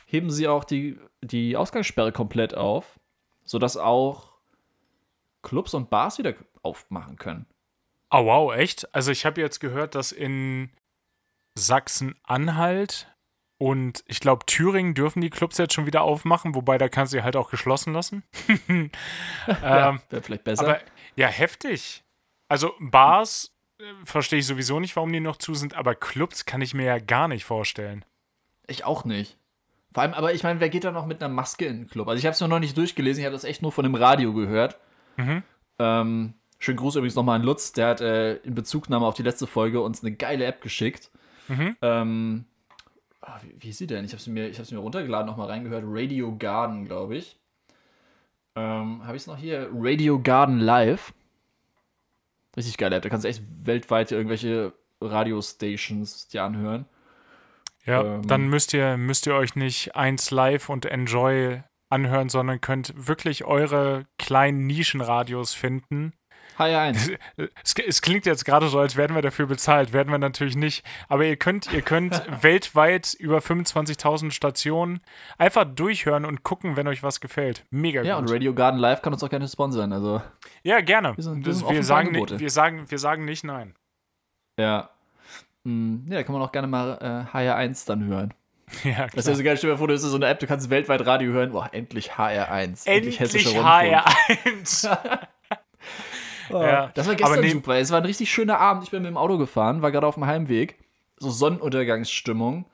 [0.08, 3.00] heben sie auch die, die Ausgangssperre komplett auf,
[3.44, 4.32] sodass auch
[5.44, 7.46] Clubs und Bars wieder aufmachen können.
[8.10, 8.92] Oh wow, echt?
[8.96, 10.72] Also ich habe jetzt gehört, dass in
[11.54, 13.13] Sachsen-Anhalt
[13.64, 17.18] und ich glaube Thüringen dürfen die Clubs jetzt schon wieder aufmachen, wobei da kannst du
[17.20, 18.24] sie halt auch geschlossen lassen.
[18.68, 20.66] ja, ähm, Wäre vielleicht besser.
[20.66, 20.80] Aber
[21.16, 22.04] ja, heftig.
[22.50, 26.60] Also Bars äh, verstehe ich sowieso nicht, warum die noch zu sind, aber Clubs kann
[26.60, 28.04] ich mir ja gar nicht vorstellen.
[28.68, 29.38] Ich auch nicht.
[29.94, 32.10] Vor allem, aber ich meine, wer geht da noch mit einer Maske in den Club?
[32.10, 34.34] Also ich habe es noch nicht durchgelesen, ich habe das echt nur von dem Radio
[34.34, 34.78] gehört.
[35.16, 35.42] Mhm.
[35.80, 39.48] Ähm, schönen Gruß übrigens nochmal an Lutz, der hat äh, in Bezugnahme auf die letzte
[39.48, 41.12] Folge uns eine geile App geschickt.
[41.48, 41.78] Mhm.
[41.82, 42.46] Ähm,
[43.26, 44.06] oh, wie, wie ist sie denn?
[44.06, 45.84] Ich habe sie mir, mir runtergeladen, nochmal reingehört.
[45.88, 47.38] Radio Garden, glaube ich.
[48.56, 49.70] Ähm, habe ich es noch hier?
[49.74, 51.14] Radio Garden Live.
[52.56, 53.04] Richtig geile App.
[53.04, 56.86] Da kannst du echt weltweit irgendwelche Radiostations dir anhören.
[57.86, 62.62] Ja, ähm, dann müsst ihr, müsst ihr euch nicht eins live und enjoy anhören, sondern
[62.62, 66.14] könnt wirklich eure kleinen Nischenradios finden.
[66.58, 67.18] HR1.
[67.64, 69.94] Es, es, klingt jetzt gerade so, als werden wir dafür bezahlt.
[69.94, 70.86] Werden wir natürlich nicht.
[71.10, 75.02] Aber ihr könnt, ihr könnt weltweit über 25.000 Stationen
[75.38, 77.66] einfach durchhören und gucken, wenn euch was gefällt.
[77.70, 78.08] Mega ja, gut.
[78.08, 79.94] Ja, und Radio Garden Live kann uns auch gerne sponsern.
[79.94, 80.22] Also.
[80.64, 81.16] Ja, gerne.
[81.16, 83.76] Wir, sind, wir, sind wir sagen, wir, sagen, wir sagen nicht nein.
[84.60, 84.90] Ja.
[85.66, 86.98] Hm, ja, da kann man auch gerne mal
[87.34, 88.34] äh, HR1 dann hören.
[88.84, 89.10] Ja, klar.
[89.14, 90.70] Das ist ja so geil, stell dir vor, du hast so eine App, du kannst
[90.70, 91.52] weltweit Radio hören.
[91.52, 92.88] Boah, endlich HR1.
[92.88, 94.98] Endlich, endlich hessischer HR1.
[96.52, 96.92] oh, ja.
[96.94, 97.76] Das war gestern super.
[97.76, 98.84] Es war ein richtig schöner Abend.
[98.84, 100.78] Ich bin mit dem Auto gefahren, war gerade auf dem Heimweg.
[101.18, 102.66] So Sonnenuntergangsstimmung.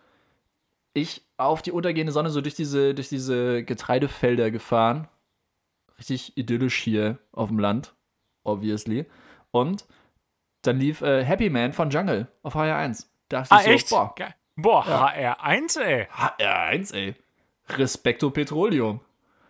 [0.94, 5.08] Ich auf die untergehende Sonne so durch diese, durch diese Getreidefelder gefahren.
[5.98, 7.94] Richtig idyllisch hier auf dem Land,
[8.44, 9.06] obviously.
[9.52, 9.86] Und
[10.62, 13.06] dann lief äh, Happy Man von Jungle auf HR1.
[13.30, 13.90] Da dachte ah, ich so, echt?
[13.90, 14.16] boah,
[14.62, 15.38] Boah, ja.
[15.40, 16.08] HR1, ey.
[16.12, 17.16] HR1, ey.
[17.70, 19.00] Respekto Petroleum.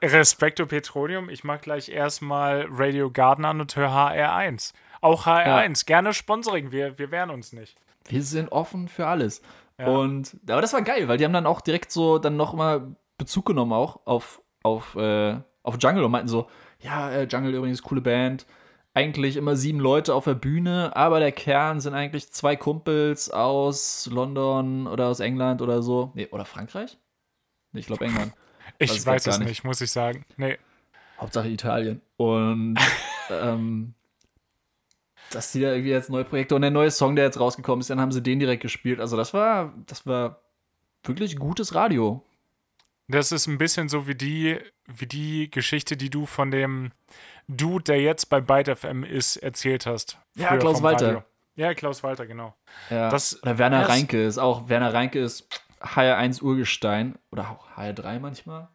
[0.01, 1.29] Respekto Petroleum.
[1.29, 4.73] Ich mach gleich erstmal Radio Garden an und höre HR1.
[5.01, 5.79] Auch HR1.
[5.79, 5.85] Ja.
[5.85, 6.71] Gerne Sponsoring.
[6.71, 7.77] Wir, wir wehren uns nicht.
[8.07, 9.41] Wir sind offen für alles.
[9.77, 9.87] Ja.
[9.87, 12.95] Und, aber das war geil, weil die haben dann auch direkt so dann noch mal
[13.17, 16.47] Bezug genommen auch auf, auf, äh, auf Jungle und meinten so,
[16.79, 18.45] ja, äh, Jungle übrigens coole Band
[18.93, 24.09] eigentlich immer sieben Leute auf der Bühne, aber der Kern sind eigentlich zwei Kumpels aus
[24.11, 26.11] London oder aus England oder so.
[26.15, 26.97] Nee, oder Frankreich?
[27.71, 28.33] Nee, ich glaube England.
[28.77, 29.47] Ich weiß, weiß es nicht.
[29.47, 30.25] nicht, muss ich sagen.
[30.37, 30.57] Nee.
[31.19, 32.01] Hauptsache Italien.
[32.17, 32.77] Und
[33.29, 33.93] ähm,
[35.31, 37.89] dass die da irgendwie jetzt neue Projekte und der neue Song, der jetzt rausgekommen ist,
[37.89, 38.99] dann haben sie den direkt gespielt.
[38.99, 40.41] Also das war, das war
[41.03, 42.23] wirklich gutes Radio.
[43.07, 46.91] Das ist ein bisschen so wie die, wie die Geschichte, die du von dem
[47.47, 50.19] Dude, der jetzt bei Byte FM ist, erzählt hast.
[50.35, 51.07] Ja, Klaus Walter.
[51.07, 51.23] Radio.
[51.55, 52.55] Ja, Klaus Walter, genau.
[52.89, 53.09] Ja.
[53.09, 55.47] Das, oder Werner Reinke ist auch, Werner Reinke ist
[55.81, 58.69] HR1 Urgestein oder auch HR3 manchmal.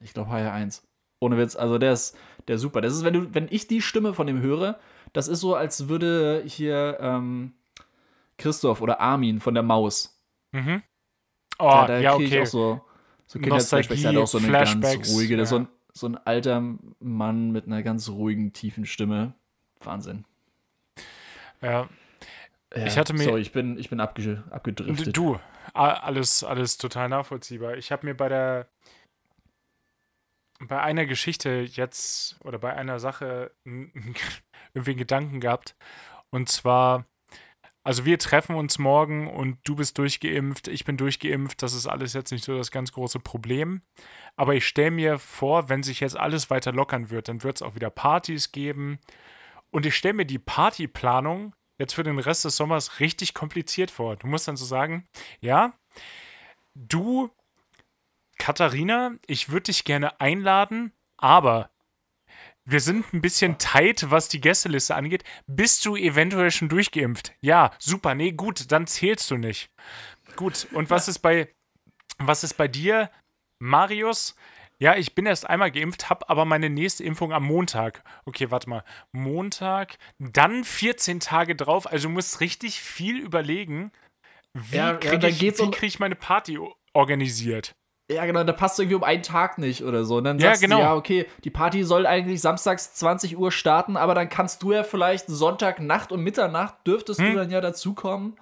[0.00, 0.82] Ich glaube HR1.
[1.20, 2.80] Ohne Witz, also der ist, der ist super.
[2.80, 4.78] Das ist, wenn du, wenn ich die Stimme von dem höre,
[5.12, 7.54] das ist so, als würde hier ähm,
[8.36, 10.20] Christoph oder Armin von der Maus.
[10.52, 10.82] Mhm.
[11.58, 12.24] Oh, da, da ja, okay.
[12.24, 12.80] Ich auch so,
[13.26, 15.44] so Kindheitsflashbacks, der hat auch so eine ganz ruhige, ja.
[15.44, 16.62] so ein so ein alter
[17.00, 19.34] Mann mit einer ganz ruhigen, tiefen Stimme.
[19.80, 20.24] Wahnsinn.
[21.60, 21.88] Ja.
[22.74, 23.24] Ja ich hatte mir.
[23.24, 25.16] Sorry, ich bin, ich bin abge, abgedriftet.
[25.16, 25.38] Du,
[25.74, 27.76] alles, alles total nachvollziehbar.
[27.76, 28.68] Ich habe mir bei der
[30.60, 33.52] bei einer Geschichte jetzt oder bei einer Sache
[34.74, 35.76] irgendwie Gedanken gehabt.
[36.30, 37.06] Und zwar,
[37.84, 41.62] also wir treffen uns morgen und du bist durchgeimpft, ich bin durchgeimpft.
[41.62, 43.82] Das ist alles jetzt nicht so das ganz große Problem.
[44.36, 47.62] Aber ich stelle mir vor, wenn sich jetzt alles weiter lockern wird, dann wird es
[47.62, 48.98] auch wieder Partys geben.
[49.70, 54.16] Und ich stelle mir die Partyplanung jetzt für den Rest des Sommers richtig kompliziert vor.
[54.16, 55.08] Du musst dann so sagen,
[55.40, 55.72] ja,
[56.74, 57.30] du,
[58.38, 61.70] Katharina, ich würde dich gerne einladen, aber
[62.64, 65.24] wir sind ein bisschen tight, was die Gästeliste angeht.
[65.46, 67.32] Bist du eventuell schon durchgeimpft?
[67.40, 68.14] Ja, super.
[68.14, 69.70] Nee, gut, dann zählst du nicht.
[70.36, 71.48] Gut, und was ist bei
[72.18, 73.10] was ist bei dir,
[73.58, 74.34] Marius?
[74.80, 78.04] Ja, ich bin erst einmal geimpft, habe aber meine nächste Impfung am Montag.
[78.26, 78.84] Okay, warte mal.
[79.10, 81.90] Montag, dann 14 Tage drauf.
[81.90, 83.90] Also du musst richtig viel überlegen,
[84.54, 86.58] wie ja, kriege ja, ich, um krieg ich meine Party
[86.92, 87.74] organisiert.
[88.10, 90.16] Ja, genau, da passt irgendwie um einen Tag nicht oder so.
[90.16, 90.78] Und dann sagst ja, genau.
[90.78, 94.72] du, ja, okay, die Party soll eigentlich samstags 20 Uhr starten, aber dann kannst du
[94.72, 97.32] ja vielleicht Sonntagnacht und Mitternacht dürftest hm.
[97.32, 98.38] du dann ja dazukommen.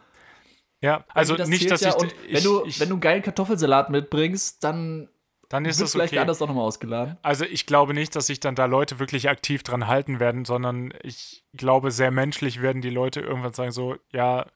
[0.83, 1.89] Ja, also nicht, dass ja.
[1.89, 5.09] ich, und wenn du, ich, wenn du einen geilen Kartoffelsalat mitbringst, dann
[5.49, 6.21] dann ist es vielleicht okay.
[6.21, 7.17] anders auch nochmal ausgeladen.
[7.23, 10.93] Also ich glaube nicht, dass sich dann da Leute wirklich aktiv dran halten werden, sondern
[11.03, 14.47] ich glaube, sehr menschlich werden die Leute irgendwann sagen so, ja,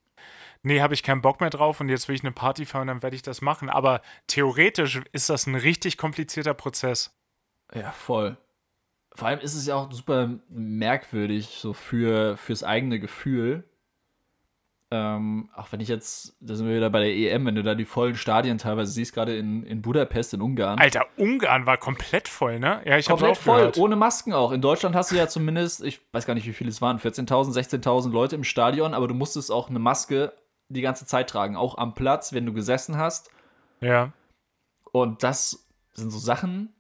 [0.63, 3.03] nee, habe ich keinen Bock mehr drauf und jetzt will ich eine Party feiern, dann
[3.03, 3.69] werde ich das machen.
[3.69, 7.17] Aber theoretisch ist das ein richtig komplizierter Prozess.
[7.75, 8.37] Ja, voll.
[9.15, 13.65] Vor allem ist es ja auch super merkwürdig, so für, fürs eigene Gefühl,
[14.93, 17.77] ähm, auch wenn ich jetzt, da sind wir wieder bei der EM, wenn du da
[17.77, 20.81] die vollen Stadien teilweise siehst, gerade in, in Budapest, in Ungarn.
[20.81, 22.83] Alter, Ungarn war komplett voll, ne?
[22.85, 23.79] Ja, ich Komplett voll, gehört.
[23.79, 24.51] ohne Masken auch.
[24.51, 27.53] In Deutschland hast du ja zumindest, ich weiß gar nicht, wie viele es waren, 14.000,
[27.53, 30.33] 16.000 Leute im Stadion, aber du musstest auch eine Maske
[30.69, 33.31] die ganze Zeit tragen, auch am Platz, wenn du gesessen hast.
[33.81, 34.13] Ja.
[34.91, 36.75] Und das sind so Sachen,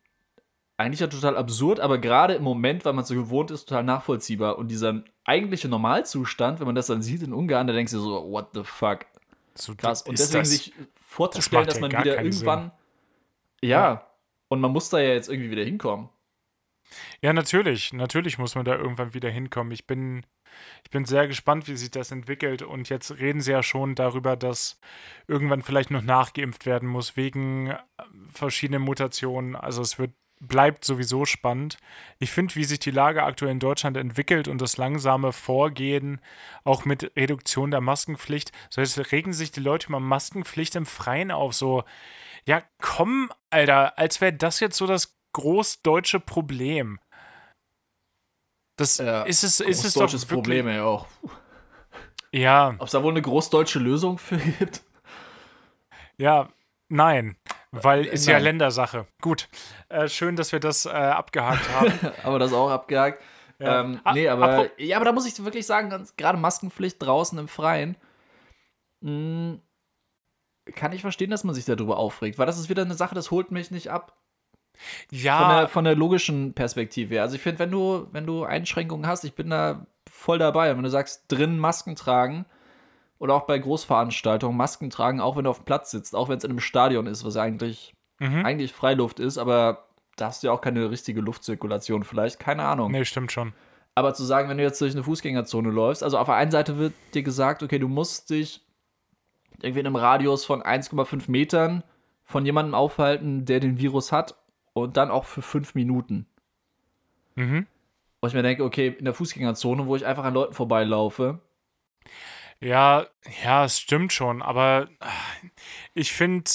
[0.81, 4.57] eigentlich ja total absurd, aber gerade im Moment, weil man so gewohnt ist, total nachvollziehbar.
[4.59, 8.31] Und dieser eigentliche Normalzustand, wenn man das dann sieht in Ungarn, da denkst du so,
[8.31, 9.07] what the fuck?
[9.55, 10.03] So krass.
[10.03, 12.73] Und deswegen das, sich vorzustellen, das dass man wieder irgendwann.
[13.63, 14.07] Ja, ja,
[14.49, 16.09] und man muss da ja jetzt irgendwie wieder hinkommen.
[17.21, 17.93] Ja, natürlich.
[17.93, 19.73] Natürlich muss man da irgendwann wieder hinkommen.
[19.73, 20.25] Ich bin,
[20.83, 22.63] ich bin sehr gespannt, wie sich das entwickelt.
[22.63, 24.81] Und jetzt reden sie ja schon darüber, dass
[25.29, 27.77] irgendwann vielleicht noch nachgeimpft werden muss, wegen äh,
[28.33, 29.55] verschiedenen Mutationen.
[29.55, 31.77] Also es wird bleibt sowieso spannend.
[32.19, 36.21] Ich finde, wie sich die Lage aktuell in Deutschland entwickelt und das langsame Vorgehen,
[36.65, 41.31] auch mit Reduktion der Maskenpflicht, so jetzt regen sich die Leute über Maskenpflicht im Freien
[41.31, 41.55] auf.
[41.55, 41.85] So,
[42.47, 46.99] ja, komm, Alter, als wäre das jetzt so das großdeutsche Problem.
[48.77, 51.07] Das ja, ist es, ist es doch wirklich, Problem ja auch.
[52.33, 52.77] Ja.
[52.79, 54.83] Ob es da wohl eine großdeutsche Lösung für gibt?
[56.17, 56.49] Ja,
[56.89, 57.37] nein.
[57.73, 58.33] Weil ist Nein.
[58.33, 59.07] ja Ländersache.
[59.21, 59.49] Gut.
[59.89, 61.93] Äh, schön, dass wir das äh, abgehakt haben.
[62.25, 63.23] aber das auch abgehakt.
[63.59, 63.83] Ja.
[63.83, 67.97] Ähm, nee, aber, ja, aber da muss ich wirklich sagen, gerade Maskenpflicht draußen im Freien,
[69.03, 69.61] mh, hm,
[70.75, 73.31] kann ich verstehen, dass man sich darüber aufregt, weil das ist wieder eine Sache, das
[73.31, 74.17] holt mich nicht ab.
[75.11, 75.39] Ja.
[75.39, 77.21] Von der, von der logischen Perspektive.
[77.21, 80.71] Also ich finde, wenn du, wenn du Einschränkungen hast, ich bin da voll dabei.
[80.71, 82.47] Und wenn du sagst, drinnen Masken tragen,
[83.21, 86.39] oder auch bei Großveranstaltungen Masken tragen, auch wenn du auf dem Platz sitzt, auch wenn
[86.39, 88.45] es in einem Stadion ist, was eigentlich, mhm.
[88.45, 89.85] eigentlich Freiluft ist, aber
[90.17, 92.91] da hast du ja auch keine richtige Luftzirkulation vielleicht, keine Ahnung.
[92.91, 93.53] Nee, stimmt schon.
[93.95, 96.79] Aber zu sagen, wenn du jetzt durch eine Fußgängerzone läufst, also auf der einen Seite
[96.79, 98.63] wird dir gesagt, okay, du musst dich
[99.61, 101.83] irgendwie in einem Radius von 1,5 Metern
[102.25, 104.35] von jemandem aufhalten, der den Virus hat
[104.73, 106.27] und dann auch für fünf Minuten.
[107.35, 107.67] Mhm.
[108.23, 111.41] Wo ich mir denke, okay, in der Fußgängerzone, wo ich einfach an Leuten vorbeilaufe,
[112.61, 113.07] ja,
[113.43, 114.89] ja, es stimmt schon, aber
[115.95, 116.51] ich finde,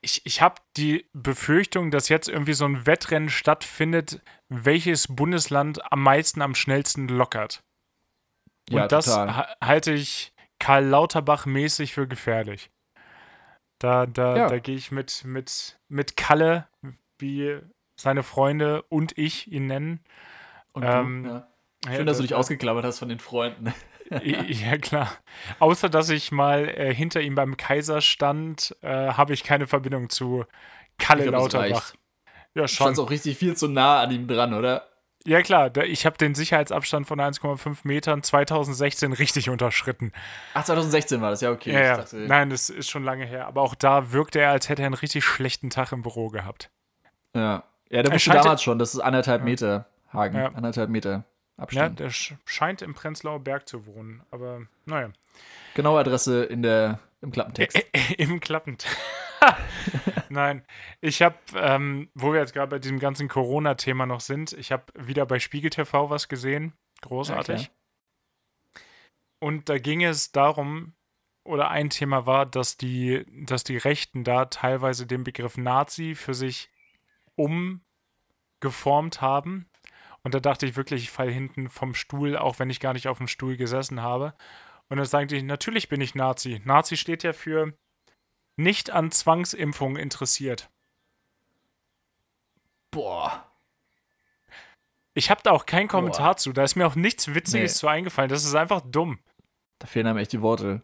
[0.00, 6.02] ich, ich habe die Befürchtung, dass jetzt irgendwie so ein Wettrennen stattfindet, welches Bundesland am
[6.02, 7.62] meisten, am schnellsten lockert.
[8.70, 12.70] Und ja, das halte ich Karl Lauterbach mäßig für gefährlich.
[13.78, 14.48] Da, da, ja.
[14.48, 16.68] da gehe ich mit, mit, mit Kalle,
[17.18, 17.60] wie
[18.00, 20.04] seine Freunde und ich ihn nennen.
[20.72, 21.96] Und ähm, du, ja.
[21.96, 23.74] Schön, dass du dich ausgeklammert hast von den Freunden.
[24.22, 25.10] ja, klar.
[25.58, 30.10] Außer, dass ich mal äh, hinter ihm beim Kaiser stand, äh, habe ich keine Verbindung
[30.10, 30.44] zu
[30.98, 31.94] Kalle glaub, Lauterbach.
[32.54, 32.94] Ja, schon.
[32.94, 34.86] Du auch richtig viel zu nah an ihm dran, oder?
[35.26, 35.74] Ja, klar.
[35.78, 40.12] Ich habe den Sicherheitsabstand von 1,5 Metern 2016 richtig unterschritten.
[40.52, 41.72] Ach, 2016 war das, ja, okay.
[41.72, 41.96] Ja, ja.
[41.96, 43.46] Dachte, Nein, das ist schon lange her.
[43.46, 46.70] Aber auch da wirkte er, als hätte er einen richtig schlechten Tag im Büro gehabt.
[47.34, 47.64] Ja.
[47.90, 50.36] Ja, der wusste damals schon, das ist anderthalb Meter, Hagen.
[50.36, 50.48] Ja.
[50.48, 51.24] Anderthalb Meter.
[51.56, 52.00] Abstand.
[52.00, 52.12] Ja, der
[52.44, 55.12] scheint im Prenzlauer Berg zu wohnen, aber naja.
[55.74, 57.76] Genaue Adresse in der, im Klappentext.
[57.76, 58.96] Ä Im Klappentext.
[60.28, 60.64] Nein,
[61.00, 64.84] ich habe, ähm, wo wir jetzt gerade bei diesem ganzen Corona-Thema noch sind, ich habe
[64.94, 66.72] wieder bei Spiegel TV was gesehen.
[67.02, 67.70] Großartig.
[68.74, 68.82] Okay.
[69.38, 70.94] Und da ging es darum,
[71.44, 76.34] oder ein Thema war, dass die, dass die Rechten da teilweise den Begriff Nazi für
[76.34, 76.70] sich
[77.36, 79.68] umgeformt haben.
[80.24, 83.06] Und da dachte ich wirklich, ich falle hinten vom Stuhl, auch wenn ich gar nicht
[83.08, 84.34] auf dem Stuhl gesessen habe.
[84.88, 86.60] Und dann sagte ich, natürlich bin ich Nazi.
[86.64, 87.74] Nazi steht ja für
[88.56, 90.70] nicht an Zwangsimpfungen interessiert.
[92.90, 93.50] Boah.
[95.12, 96.36] Ich habe da auch keinen Kommentar Boah.
[96.36, 96.52] zu.
[96.52, 97.78] Da ist mir auch nichts Witziges nee.
[97.78, 98.30] zu eingefallen.
[98.30, 99.20] Das ist einfach dumm.
[99.78, 100.82] Da fehlen einem echt die Worte.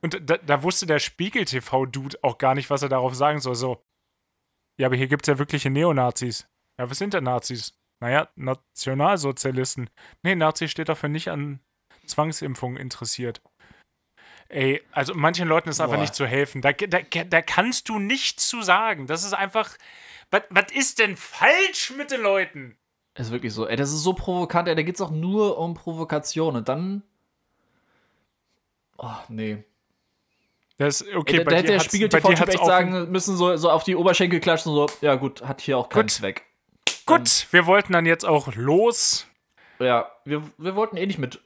[0.00, 3.54] Und da, da wusste der Spiegel-TV-Dude auch gar nicht, was er darauf sagen soll.
[3.54, 3.84] So,
[4.76, 6.48] ja, aber hier gibt es ja wirkliche Neonazis.
[6.78, 7.74] Ja, was sind denn Nazis?
[8.00, 9.88] Naja, Nationalsozialisten.
[10.22, 11.60] Nee, Nazi steht dafür nicht an
[12.06, 13.40] Zwangsimpfungen interessiert.
[14.48, 16.60] Ey, also manchen Leuten ist einfach nicht zu helfen.
[16.60, 19.06] Da, da, da kannst du nichts zu sagen.
[19.06, 19.70] Das ist einfach.
[20.30, 22.76] Was ist denn falsch mit den Leuten?
[23.14, 23.66] Ist wirklich so.
[23.66, 24.68] Ey, das ist so provokant.
[24.68, 26.56] Ey, da geht es auch nur um Provokation.
[26.56, 27.02] Und dann.
[28.98, 29.64] Oh, nee.
[30.76, 33.84] Das, okay, Ey, da, da hätte der Spiegel TV echt sagen müssen, so, so auf
[33.84, 36.10] die Oberschenkel klatschen, so, ja gut, hat hier auch keinen gut.
[36.10, 36.44] Zweck.
[37.18, 39.26] Gut, dann, wir wollten dann jetzt auch los.
[39.78, 41.42] Ja, wir, wir wollten eh nicht mit,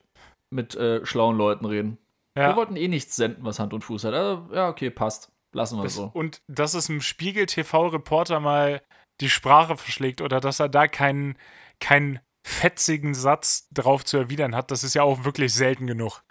[0.50, 1.98] mit äh, schlauen Leuten reden.
[2.36, 2.48] Ja.
[2.48, 4.14] Wir wollten eh nichts senden, was Hand und Fuß hat.
[4.14, 5.32] Also, ja, okay, passt.
[5.54, 6.10] Lassen wir das, so.
[6.12, 8.82] Und dass es einem Spiegel-TV-Reporter mal
[9.22, 11.38] die Sprache verschlägt oder dass er da keinen,
[11.80, 16.22] keinen fetzigen Satz drauf zu erwidern hat, das ist ja auch wirklich selten genug.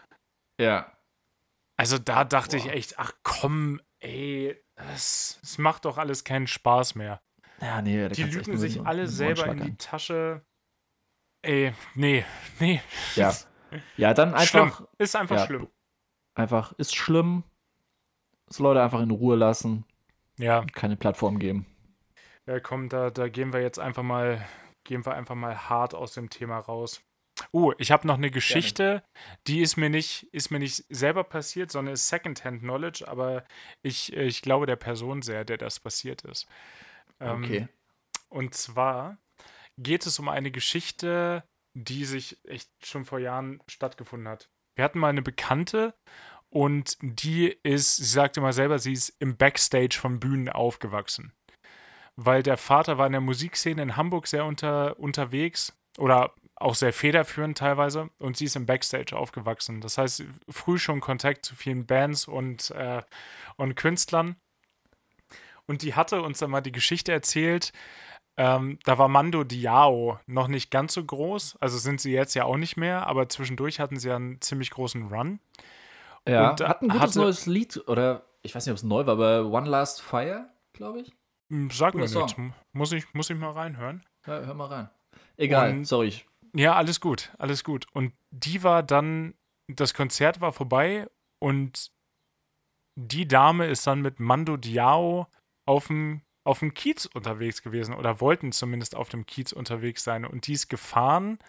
[0.61, 0.95] Ja.
[1.77, 2.65] Also da dachte Boah.
[2.65, 7.19] ich echt, ach komm, ey, das, das macht doch alles keinen Spaß mehr.
[7.61, 10.43] Ja, nee, die lügen sich alle selber in die Tasche.
[11.41, 12.25] Ey, nee,
[12.59, 12.81] nee.
[13.15, 13.33] Ja.
[13.97, 14.77] Ja, dann einfach.
[14.77, 14.87] Schlimm.
[14.97, 15.67] Ist einfach ja, schlimm
[16.35, 17.43] einfach ist schlimm.
[18.47, 19.85] Das Leute einfach in Ruhe lassen.
[20.37, 20.65] Ja.
[20.73, 21.65] Keine Plattform geben.
[22.45, 24.45] Ja, komm, da, da gehen wir jetzt einfach mal,
[24.83, 27.01] gehen wir einfach mal hart aus dem Thema raus.
[27.51, 29.03] Oh, ich habe noch eine Geschichte, Gerne.
[29.47, 33.43] die ist mir nicht, ist mir nicht selber passiert, sondern ist Secondhand Knowledge, aber
[33.81, 36.47] ich, ich glaube der Person sehr, der das passiert ist.
[37.19, 37.67] Ähm, okay.
[38.29, 39.17] Und zwar
[39.77, 41.43] geht es um eine Geschichte,
[41.73, 44.49] die sich echt schon vor Jahren stattgefunden hat.
[44.75, 45.93] Wir hatten mal eine Bekannte
[46.49, 51.33] und die ist, sie sagte mal selber, sie ist im Backstage von Bühnen aufgewachsen.
[52.15, 56.93] Weil der Vater war in der Musikszene in Hamburg sehr unter, unterwegs oder auch sehr
[56.93, 59.81] federführend teilweise und sie ist im Backstage aufgewachsen.
[59.81, 63.01] Das heißt, früh schon Kontakt zu vielen Bands und, äh,
[63.57, 64.37] und Künstlern.
[65.67, 67.71] Und die hatte uns dann mal die Geschichte erzählt,
[68.37, 72.43] ähm, da war Mando Diao noch nicht ganz so groß, also sind sie jetzt ja
[72.43, 75.39] auch nicht mehr, aber zwischendurch hatten sie ja einen ziemlich großen Run.
[76.27, 79.05] Ja, und, hat ein gutes hatte, neues Lied, oder ich weiß nicht, ob es neu
[79.05, 81.13] war, aber One Last Fire, glaube ich.
[81.49, 82.37] Hm, sag mir nicht,
[82.73, 84.03] muss ich, muss ich mal reinhören.
[84.27, 84.89] Ja, hör mal rein.
[85.37, 86.13] Egal, und, sorry.
[86.53, 87.85] Ja, alles gut, alles gut.
[87.93, 89.35] Und die war dann,
[89.67, 91.07] das Konzert war vorbei
[91.39, 91.91] und
[92.95, 95.27] die Dame ist dann mit Mando Diao
[95.65, 100.25] auf dem auf dem Kiez unterwegs gewesen oder wollten zumindest auf dem Kiez unterwegs sein
[100.25, 101.39] und die ist gefahren.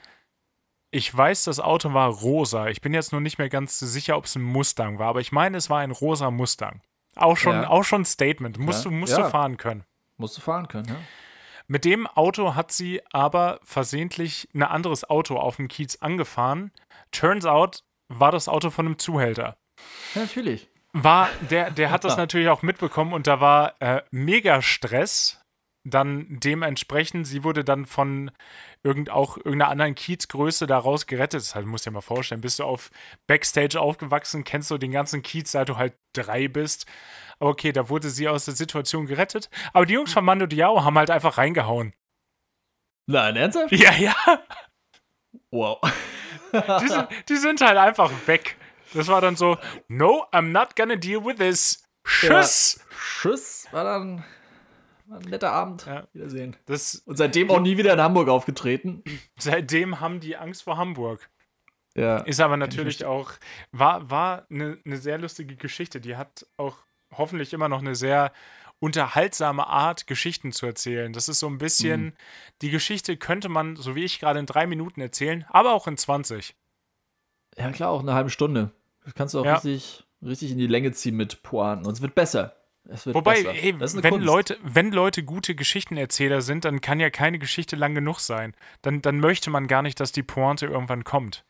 [0.91, 2.69] Ich weiß, das Auto war rosa.
[2.69, 5.33] Ich bin jetzt nur nicht mehr ganz sicher, ob es ein Mustang war, aber ich
[5.33, 6.81] meine, es war ein rosa Mustang.
[7.15, 7.69] Auch schon, ja.
[7.69, 8.59] auch schon ein Statement.
[8.59, 8.91] Musst, ja.
[8.91, 9.25] du, musst ja.
[9.25, 9.85] du fahren können.
[10.17, 10.97] Musst du fahren können, ja.
[11.69, 16.71] Mit dem Auto hat sie aber versehentlich ein anderes Auto auf dem Kiez angefahren.
[17.11, 19.59] Turns out, war das Auto von einem Zuhälter.
[20.15, 20.71] Ja, natürlich
[21.05, 25.41] war, der, der hat das natürlich auch mitbekommen und da war äh, mega Stress.
[25.89, 28.33] Dann dementsprechend, sie wurde dann von
[28.83, 31.41] irgend, auch irgendeiner anderen Kiezgröße da raus gerettet.
[31.41, 32.91] Das heißt, musst dir mal vorstellen, bist du auf
[33.29, 36.87] Backstage aufgewachsen, kennst du den ganzen Kiez, seit du halt drei bist.
[37.39, 39.49] Aber okay, da wurde sie aus der Situation gerettet.
[39.73, 41.93] Aber die Jungs von Mando Diao haben halt einfach reingehauen.
[43.09, 43.73] Nein, ernsthaft?
[43.73, 44.15] Ja, ja.
[45.53, 45.79] Wow.
[46.53, 48.57] die, sind, die sind halt einfach weg.
[48.97, 51.85] Das war dann so, no, I'm not gonna deal with this.
[52.05, 52.79] Tschüss.
[52.79, 54.25] Ja, Tschüss war dann
[55.07, 55.87] war ein netter Abend.
[55.87, 56.07] Ja.
[56.13, 56.57] Wiedersehen.
[56.67, 59.03] Das, Und seitdem auch nie wieder in Hamburg aufgetreten.
[59.39, 61.29] Seitdem haben die Angst vor Hamburg.
[61.95, 62.19] Ja.
[62.19, 63.33] Ist aber natürlich auch,
[63.73, 66.01] war, war eine, eine sehr lustige Geschichte.
[66.01, 66.77] Die hat auch
[67.17, 68.33] hoffentlich immer noch eine sehr
[68.79, 71.13] unterhaltsame Art, Geschichten zu erzählen.
[71.13, 72.13] Das ist so ein bisschen, mhm.
[72.63, 75.97] die Geschichte könnte man, so wie ich gerade in drei Minuten erzählen, aber auch in
[75.97, 76.55] 20.
[77.57, 78.73] Ja, klar, auch eine halbe Stunde.
[79.07, 79.55] Das kannst du auch ja.
[79.55, 81.87] richtig, richtig in die Länge ziehen mit Pointen.
[81.87, 82.57] Und es wird besser.
[82.89, 83.55] Es wird Wobei, besser.
[83.55, 88.19] Ey, wenn, Leute, wenn Leute gute Geschichtenerzähler sind, dann kann ja keine Geschichte lang genug
[88.19, 88.55] sein.
[88.83, 91.45] Dann, dann möchte man gar nicht, dass die Pointe irgendwann kommt.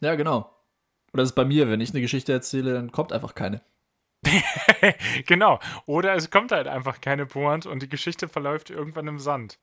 [0.00, 0.50] Ja, genau.
[1.12, 3.60] Und das ist bei mir, wenn ich eine Geschichte erzähle, dann kommt einfach keine.
[5.26, 5.58] genau.
[5.86, 9.58] Oder es kommt halt einfach keine Pointe und die Geschichte verläuft irgendwann im Sand.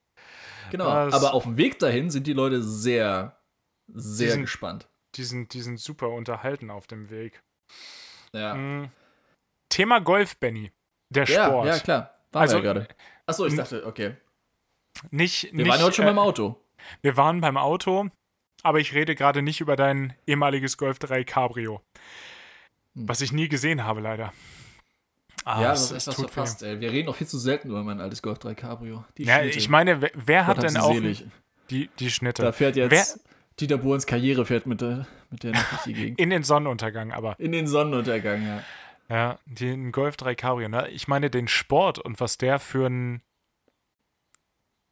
[0.70, 0.84] Genau.
[0.84, 3.38] Das, aber auf dem Weg dahin sind die Leute sehr,
[3.86, 4.86] sehr gespannt.
[5.16, 7.42] Die sind, die sind super unterhalten auf dem Weg.
[8.32, 8.54] Ja.
[8.54, 8.90] Mhm.
[9.68, 10.72] Thema Golf, Benny.
[11.10, 11.66] Der Sport.
[11.66, 12.18] Ja, ja klar.
[12.32, 12.88] Waren also, wir ja gerade.
[13.26, 14.16] Achso, ich dachte, okay.
[15.10, 16.60] Nicht, wir nicht, waren heute schon äh, beim Auto.
[17.02, 18.08] Wir waren beim Auto,
[18.62, 21.82] aber ich rede gerade nicht über dein ehemaliges Golf 3 Cabrio.
[22.94, 23.08] Hm.
[23.08, 24.32] Was ich nie gesehen habe, leider.
[25.44, 26.80] Ah, ja, das ist etwas verfasst, ey.
[26.80, 29.04] Wir reden auch viel zu selten über mein altes Golf 3 Cabrio.
[29.16, 29.58] Die ja, Schnitte.
[29.58, 30.96] ich meine, wer, wer hat denn auch
[31.70, 32.42] die, die Schnitte?
[32.42, 33.35] Da fährt jetzt wer?
[33.58, 36.20] Dieter Bohrens Karriere fährt mit der, mit der durch die Gegend.
[36.20, 37.38] In den Sonnenuntergang, aber.
[37.38, 38.62] In den Sonnenuntergang, ja.
[39.08, 40.68] Ja, den Golf 3 Cabrio.
[40.68, 40.88] Ne?
[40.88, 43.22] Ich meine, den Sport und was der für ein.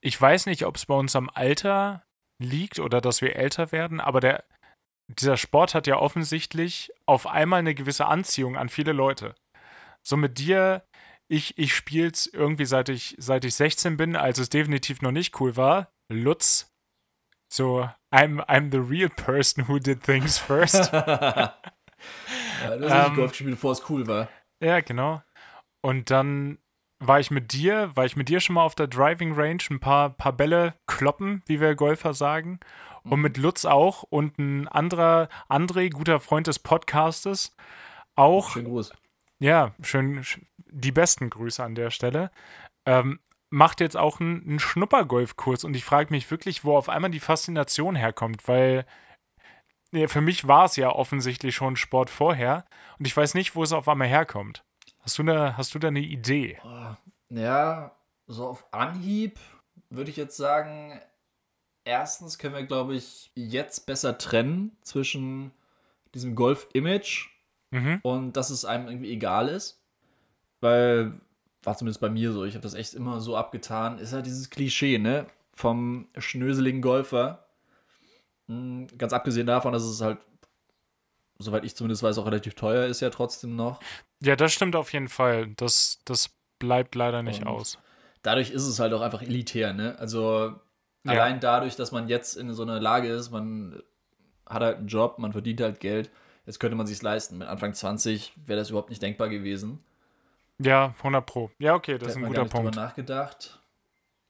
[0.00, 2.04] Ich weiß nicht, ob es bei uns am Alter
[2.38, 4.44] liegt oder dass wir älter werden, aber der,
[5.08, 9.34] dieser Sport hat ja offensichtlich auf einmal eine gewisse Anziehung an viele Leute.
[10.02, 10.84] So mit dir,
[11.28, 15.12] ich, ich spiele es irgendwie seit ich, seit ich 16 bin, als es definitiv noch
[15.12, 15.90] nicht cool war.
[16.12, 16.73] Lutz.
[17.48, 20.92] So, I'm, I'm the real person who did things first.
[20.92, 21.52] ja,
[22.62, 24.28] du hast ähm, Golf gespielt, bevor es cool war.
[24.60, 25.22] Ja, genau.
[25.82, 26.58] Und dann
[26.98, 29.80] war ich mit dir, war ich mit dir schon mal auf der Driving Range ein
[29.80, 32.60] paar, paar Bälle kloppen, wie wir Golfer sagen.
[33.02, 37.54] Und mit Lutz auch und ein anderer, André, guter Freund des Podcastes,
[38.14, 38.50] auch.
[38.50, 38.94] Schönen Gruß.
[39.40, 40.24] Ja, schön,
[40.70, 42.30] die besten Grüße an der Stelle.
[42.86, 43.20] Ähm,
[43.54, 47.20] macht jetzt auch einen, einen Schnuppergolfkurs und ich frage mich wirklich, wo auf einmal die
[47.20, 48.84] Faszination herkommt, weil
[49.92, 52.64] ja, für mich war es ja offensichtlich schon Sport vorher
[52.98, 54.64] und ich weiß nicht, wo es auf einmal herkommt.
[55.00, 56.58] Hast du da, hast du da eine Idee?
[57.28, 57.94] Ja,
[58.26, 59.38] so auf Anhieb
[59.88, 61.00] würde ich jetzt sagen,
[61.84, 65.52] erstens können wir, glaube ich, jetzt besser trennen zwischen
[66.12, 67.28] diesem Golf-Image
[67.70, 68.00] mhm.
[68.02, 69.80] und dass es einem irgendwie egal ist.
[70.60, 71.20] Weil,
[71.66, 74.50] war zumindest bei mir so, ich habe das echt immer so abgetan, ist halt dieses
[74.50, 75.26] Klischee, ne?
[75.54, 77.46] Vom schnöseligen Golfer.
[78.48, 80.18] Hm, ganz abgesehen davon, dass es halt,
[81.38, 83.80] soweit ich zumindest weiß, auch relativ teuer ist ja trotzdem noch.
[84.20, 85.48] Ja, das stimmt auf jeden Fall.
[85.56, 87.78] Das, das bleibt leider nicht und aus.
[88.22, 89.96] Dadurch ist es halt auch einfach elitär, ne?
[89.98, 90.54] Also
[91.04, 91.12] ja.
[91.12, 93.82] allein dadurch, dass man jetzt in so einer Lage ist, man
[94.46, 96.10] hat halt einen Job, man verdient halt Geld,
[96.46, 97.38] jetzt könnte man sich leisten.
[97.38, 99.84] Mit Anfang 20 wäre das überhaupt nicht denkbar gewesen.
[100.64, 101.50] Ja, 100 Pro.
[101.58, 102.74] Ja, okay, das da ist ein guter Punkt.
[102.74, 103.60] Drüber nachgedacht.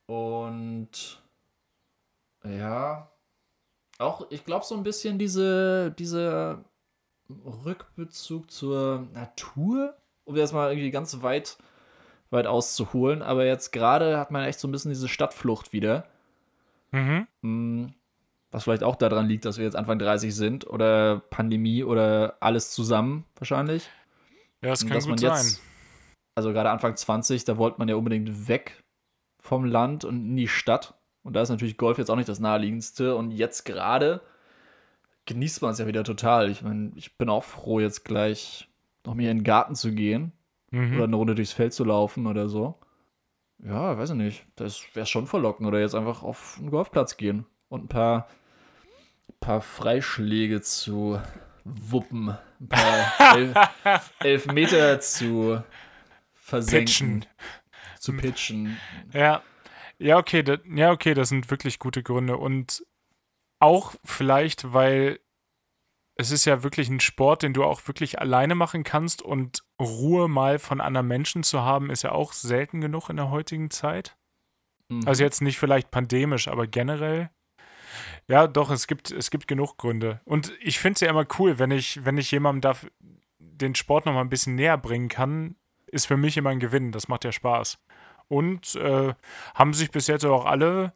[0.06, 1.22] Und
[2.44, 3.10] ja,
[3.98, 6.64] auch, ich glaube, so ein bisschen diese, diese
[7.64, 11.56] Rückbezug zur Natur, um das mal irgendwie ganz weit,
[12.30, 13.22] weit auszuholen.
[13.22, 16.06] Aber jetzt gerade hat man echt so ein bisschen diese Stadtflucht wieder.
[16.90, 17.26] Mhm.
[17.42, 17.86] Mm,
[18.50, 22.70] was vielleicht auch daran liegt, dass wir jetzt Anfang 30 sind oder Pandemie oder alles
[22.70, 23.88] zusammen wahrscheinlich.
[24.62, 25.56] Ja, das kann gut sein.
[26.34, 28.82] Also gerade Anfang 20, da wollte man ja unbedingt weg
[29.40, 30.94] vom Land und in die Stadt.
[31.22, 33.16] Und da ist natürlich Golf jetzt auch nicht das naheliegendste.
[33.16, 34.20] Und jetzt gerade
[35.26, 36.50] genießt man es ja wieder total.
[36.50, 38.68] Ich meine, ich bin auch froh, jetzt gleich
[39.04, 40.32] noch mehr in den Garten zu gehen
[40.70, 40.96] mhm.
[40.96, 42.74] oder eine Runde durchs Feld zu laufen oder so.
[43.62, 44.46] Ja, weiß ich nicht.
[44.56, 45.66] Das wäre schon verlockend.
[45.68, 48.28] Oder jetzt einfach auf einen Golfplatz gehen und ein paar,
[49.40, 51.20] paar Freischläge zu
[51.64, 52.36] wuppen.
[52.60, 55.62] Ein paar Elf, Elfmeter zu
[56.44, 56.84] versenken.
[56.84, 57.26] Pitchen.
[57.98, 58.76] Zu pitchen.
[59.12, 59.42] Ja.
[59.98, 62.36] Ja, okay, das, ja, okay, das sind wirklich gute Gründe.
[62.36, 62.84] Und
[63.60, 65.20] auch vielleicht, weil
[66.16, 70.28] es ist ja wirklich ein Sport, den du auch wirklich alleine machen kannst und Ruhe
[70.28, 74.16] mal von anderen Menschen zu haben, ist ja auch selten genug in der heutigen Zeit.
[74.88, 75.02] Mhm.
[75.06, 77.30] Also jetzt nicht vielleicht pandemisch, aber generell.
[78.28, 80.20] Ja, doch, es gibt, es gibt genug Gründe.
[80.24, 82.88] Und ich finde es ja immer cool, wenn ich, wenn ich jemandem da
[83.38, 86.92] den Sport noch mal ein bisschen näher bringen kann, ist für mich immer ein Gewinn.
[86.92, 87.78] Das macht ja Spaß.
[88.28, 89.14] Und äh,
[89.54, 90.92] haben sich bis jetzt auch alle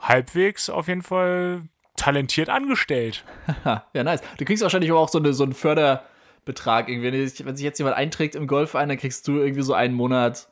[0.00, 1.62] halbwegs auf jeden Fall
[1.96, 3.24] talentiert angestellt.
[3.64, 4.22] ja, nice.
[4.38, 7.12] Du kriegst wahrscheinlich auch so, eine, so einen Förderbetrag irgendwie.
[7.44, 10.48] Wenn sich jetzt jemand einträgt im Golf ein, dann kriegst du irgendwie so einen Monat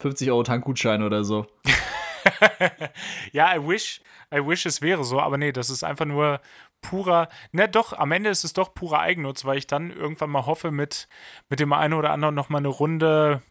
[0.00, 1.46] 50 Euro Tankgutschein oder so.
[3.32, 4.00] ja, I wish,
[4.32, 6.40] I wish es wäre so, aber nee, das ist einfach nur
[6.80, 10.46] purer, ne, doch, am Ende ist es doch purer Eigennutz, weil ich dann irgendwann mal
[10.46, 11.08] hoffe, mit,
[11.48, 13.42] mit dem einen oder anderen noch mal eine Runde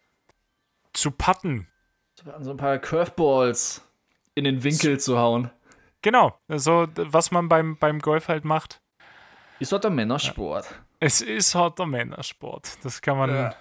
[0.92, 1.68] zu patten.
[2.40, 3.82] So ein paar Curveballs
[4.34, 5.50] in den Winkel zu, zu hauen.
[6.02, 8.80] Genau, so was man beim, beim Golf halt macht.
[9.58, 10.66] Ist halt der Männersport.
[11.00, 12.84] Es ist halt der Männersport.
[12.84, 13.30] Das kann man.
[13.30, 13.54] Ja.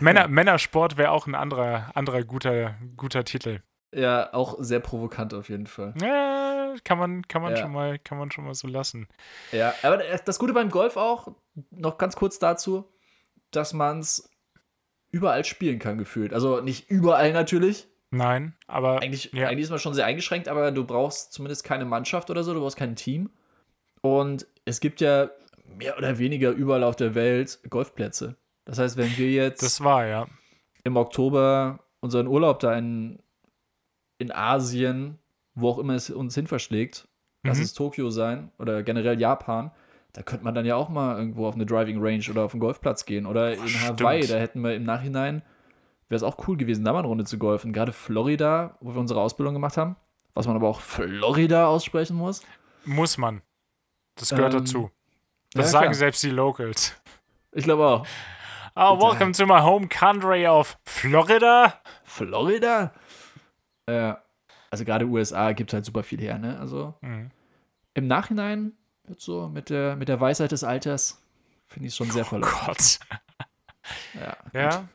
[0.00, 3.60] Männer, Männersport wäre auch ein anderer, anderer guter, guter Titel.
[3.94, 5.94] Ja, auch sehr provokant auf jeden Fall.
[6.00, 7.62] Ja, kann man, kann man, ja.
[7.62, 9.08] schon, mal, kann man schon mal so lassen.
[9.50, 11.32] Ja, aber das Gute beim Golf auch,
[11.70, 12.84] noch ganz kurz dazu,
[13.50, 14.30] dass man es
[15.10, 16.34] überall spielen kann, gefühlt.
[16.34, 17.88] Also nicht überall natürlich.
[18.10, 19.00] Nein, aber.
[19.00, 19.48] Eigentlich, ja.
[19.48, 22.60] eigentlich ist man schon sehr eingeschränkt, aber du brauchst zumindest keine Mannschaft oder so, du
[22.60, 23.30] brauchst kein Team.
[24.02, 25.30] Und es gibt ja
[25.78, 28.36] mehr oder weniger überall auf der Welt Golfplätze.
[28.64, 29.62] Das heißt, wenn wir jetzt.
[29.62, 30.26] Das war, ja.
[30.84, 33.18] Im Oktober unseren Urlaub da in,
[34.18, 35.18] in Asien,
[35.54, 37.08] wo auch immer es uns hin verschlägt,
[37.42, 37.48] mhm.
[37.48, 39.70] lass es Tokio sein oder generell Japan,
[40.12, 42.60] da könnte man dann ja auch mal irgendwo auf eine Driving Range oder auf einen
[42.60, 43.26] Golfplatz gehen.
[43.26, 44.00] Oder in Stimmt.
[44.00, 45.42] Hawaii, da hätten wir im Nachhinein,
[46.08, 47.72] wäre es auch cool gewesen, da mal eine Runde zu golfen.
[47.72, 49.96] Gerade Florida, wo wir unsere Ausbildung gemacht haben,
[50.34, 52.42] was man aber auch Florida aussprechen muss.
[52.84, 53.42] Muss man.
[54.16, 54.90] Das gehört ähm, dazu.
[55.52, 55.94] Das ja, sagen klar.
[55.94, 56.96] selbst die Locals.
[57.52, 58.06] Ich glaube auch.
[58.74, 61.80] Oh, welcome to my home country of Florida.
[62.04, 62.92] Florida?
[63.88, 64.22] Ja.
[64.70, 66.58] Also gerade USA gibt halt super viel her, ne?
[66.58, 67.30] Also mhm.
[67.94, 68.72] im Nachhinein
[69.08, 71.22] Jetzt so mit der, mit der Weisheit des Alters
[71.66, 72.58] finde ich es schon sehr verlockend.
[72.62, 72.98] Oh Gott.
[74.14, 74.36] Ja.
[74.52, 74.88] ja.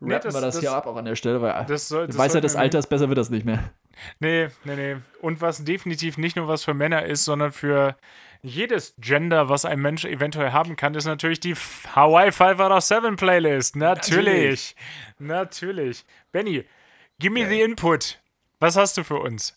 [0.00, 2.06] Rappen nee, das, wir das, das, hier ab auch an der Stelle, weil das soll,
[2.06, 3.70] das Weisheit des Alters, besser wird das nicht mehr.
[4.18, 4.96] Nee, nee, nee.
[5.22, 7.96] Und was definitiv nicht nur was für Männer ist, sondern für
[8.42, 12.82] jedes Gender, was ein Mensch eventuell haben kann, ist natürlich die Hawaii 5 out of
[12.82, 13.76] 7 Playlist.
[13.76, 14.76] Natürlich.
[15.18, 15.20] Natürlich.
[15.20, 16.04] natürlich.
[16.32, 16.64] Benny,
[17.18, 17.48] give me ja.
[17.48, 18.18] the input.
[18.64, 19.54] Was hast du für uns?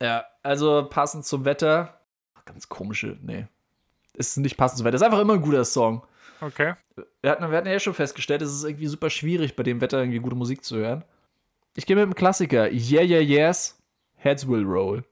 [0.00, 2.00] Ja, also passend zum Wetter
[2.44, 3.48] ganz komische, nee.
[4.12, 4.94] Ist nicht passend weit.
[4.94, 6.06] Das ist einfach immer ein guter Song.
[6.40, 6.74] Okay.
[7.20, 9.98] Wir hatten, wir hatten ja schon festgestellt, es ist irgendwie super schwierig, bei dem Wetter
[9.98, 11.02] irgendwie gute Musik zu hören.
[11.74, 12.70] Ich gehe mit dem Klassiker.
[12.70, 13.76] Yeah, yeah, yes.
[14.14, 15.04] Heads will roll.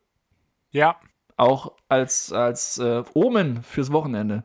[0.70, 1.00] Ja.
[1.36, 4.44] Auch als, als äh, Omen fürs Wochenende.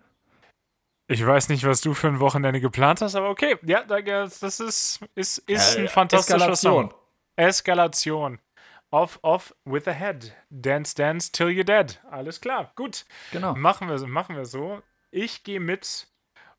[1.08, 3.58] Ich weiß nicht, was du für ein Wochenende geplant hast, aber okay.
[3.62, 6.90] Ja, das ist, ist, ist ja, ein fantastischer Eskalation.
[6.90, 7.00] Song.
[7.36, 8.40] Eskalation.
[8.92, 10.34] Off, off with the head.
[10.50, 12.00] Dance, dance till you're dead.
[12.10, 13.06] Alles klar, gut.
[13.32, 13.54] Genau.
[13.56, 14.82] Machen wir, machen wir so.
[15.12, 16.08] Ich gehe mit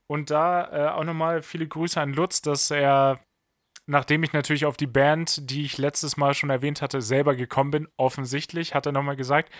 [0.06, 3.20] und da äh, auch nochmal viele Grüße an Lutz, dass er,
[3.86, 7.70] nachdem ich natürlich auf die Band, die ich letztes Mal schon erwähnt hatte, selber gekommen
[7.70, 9.52] bin, offensichtlich, hat er nochmal gesagt,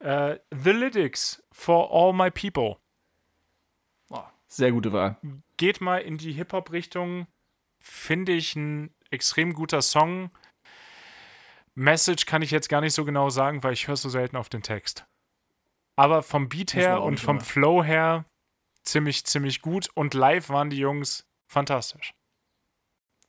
[0.00, 2.76] äh, The Lyrics for All My People.
[4.10, 5.16] Oh, sehr gute Wahl.
[5.56, 7.26] Geht mal in die Hip-Hop-Richtung.
[7.80, 10.30] Finde ich ein extrem guter Song.
[11.76, 14.48] Message kann ich jetzt gar nicht so genau sagen, weil ich höre so selten auf
[14.48, 15.06] den Text.
[15.94, 18.24] Aber vom Beat her und vom Flow her
[18.82, 19.88] ziemlich, ziemlich gut.
[19.94, 22.14] Und live waren die Jungs fantastisch.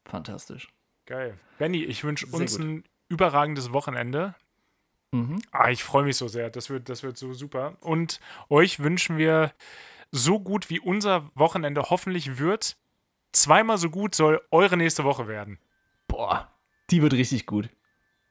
[0.06, 0.70] Fantastisch.
[1.06, 1.38] Geil.
[1.58, 2.66] Benny, ich wünsche uns gut.
[2.66, 4.34] ein überragendes Wochenende.
[5.12, 5.42] Mhm.
[5.52, 6.50] Ah, ich freue mich so sehr.
[6.50, 7.76] Das wird, das wird so super.
[7.82, 8.20] Und
[8.50, 9.54] euch wünschen wir
[10.12, 12.78] so gut, wie unser Wochenende hoffentlich wird.
[13.34, 15.60] Zweimal so gut soll eure nächste Woche werden.
[16.08, 16.50] Boah,
[16.90, 17.70] die wird richtig gut.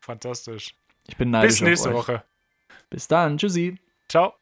[0.06, 0.76] Fantastisch.
[1.08, 1.54] Ich bin neidisch.
[1.54, 2.22] Bis nächste Woche.
[2.90, 3.38] Bis dann.
[3.38, 3.76] Tschüssi.
[4.08, 4.34] Ciao.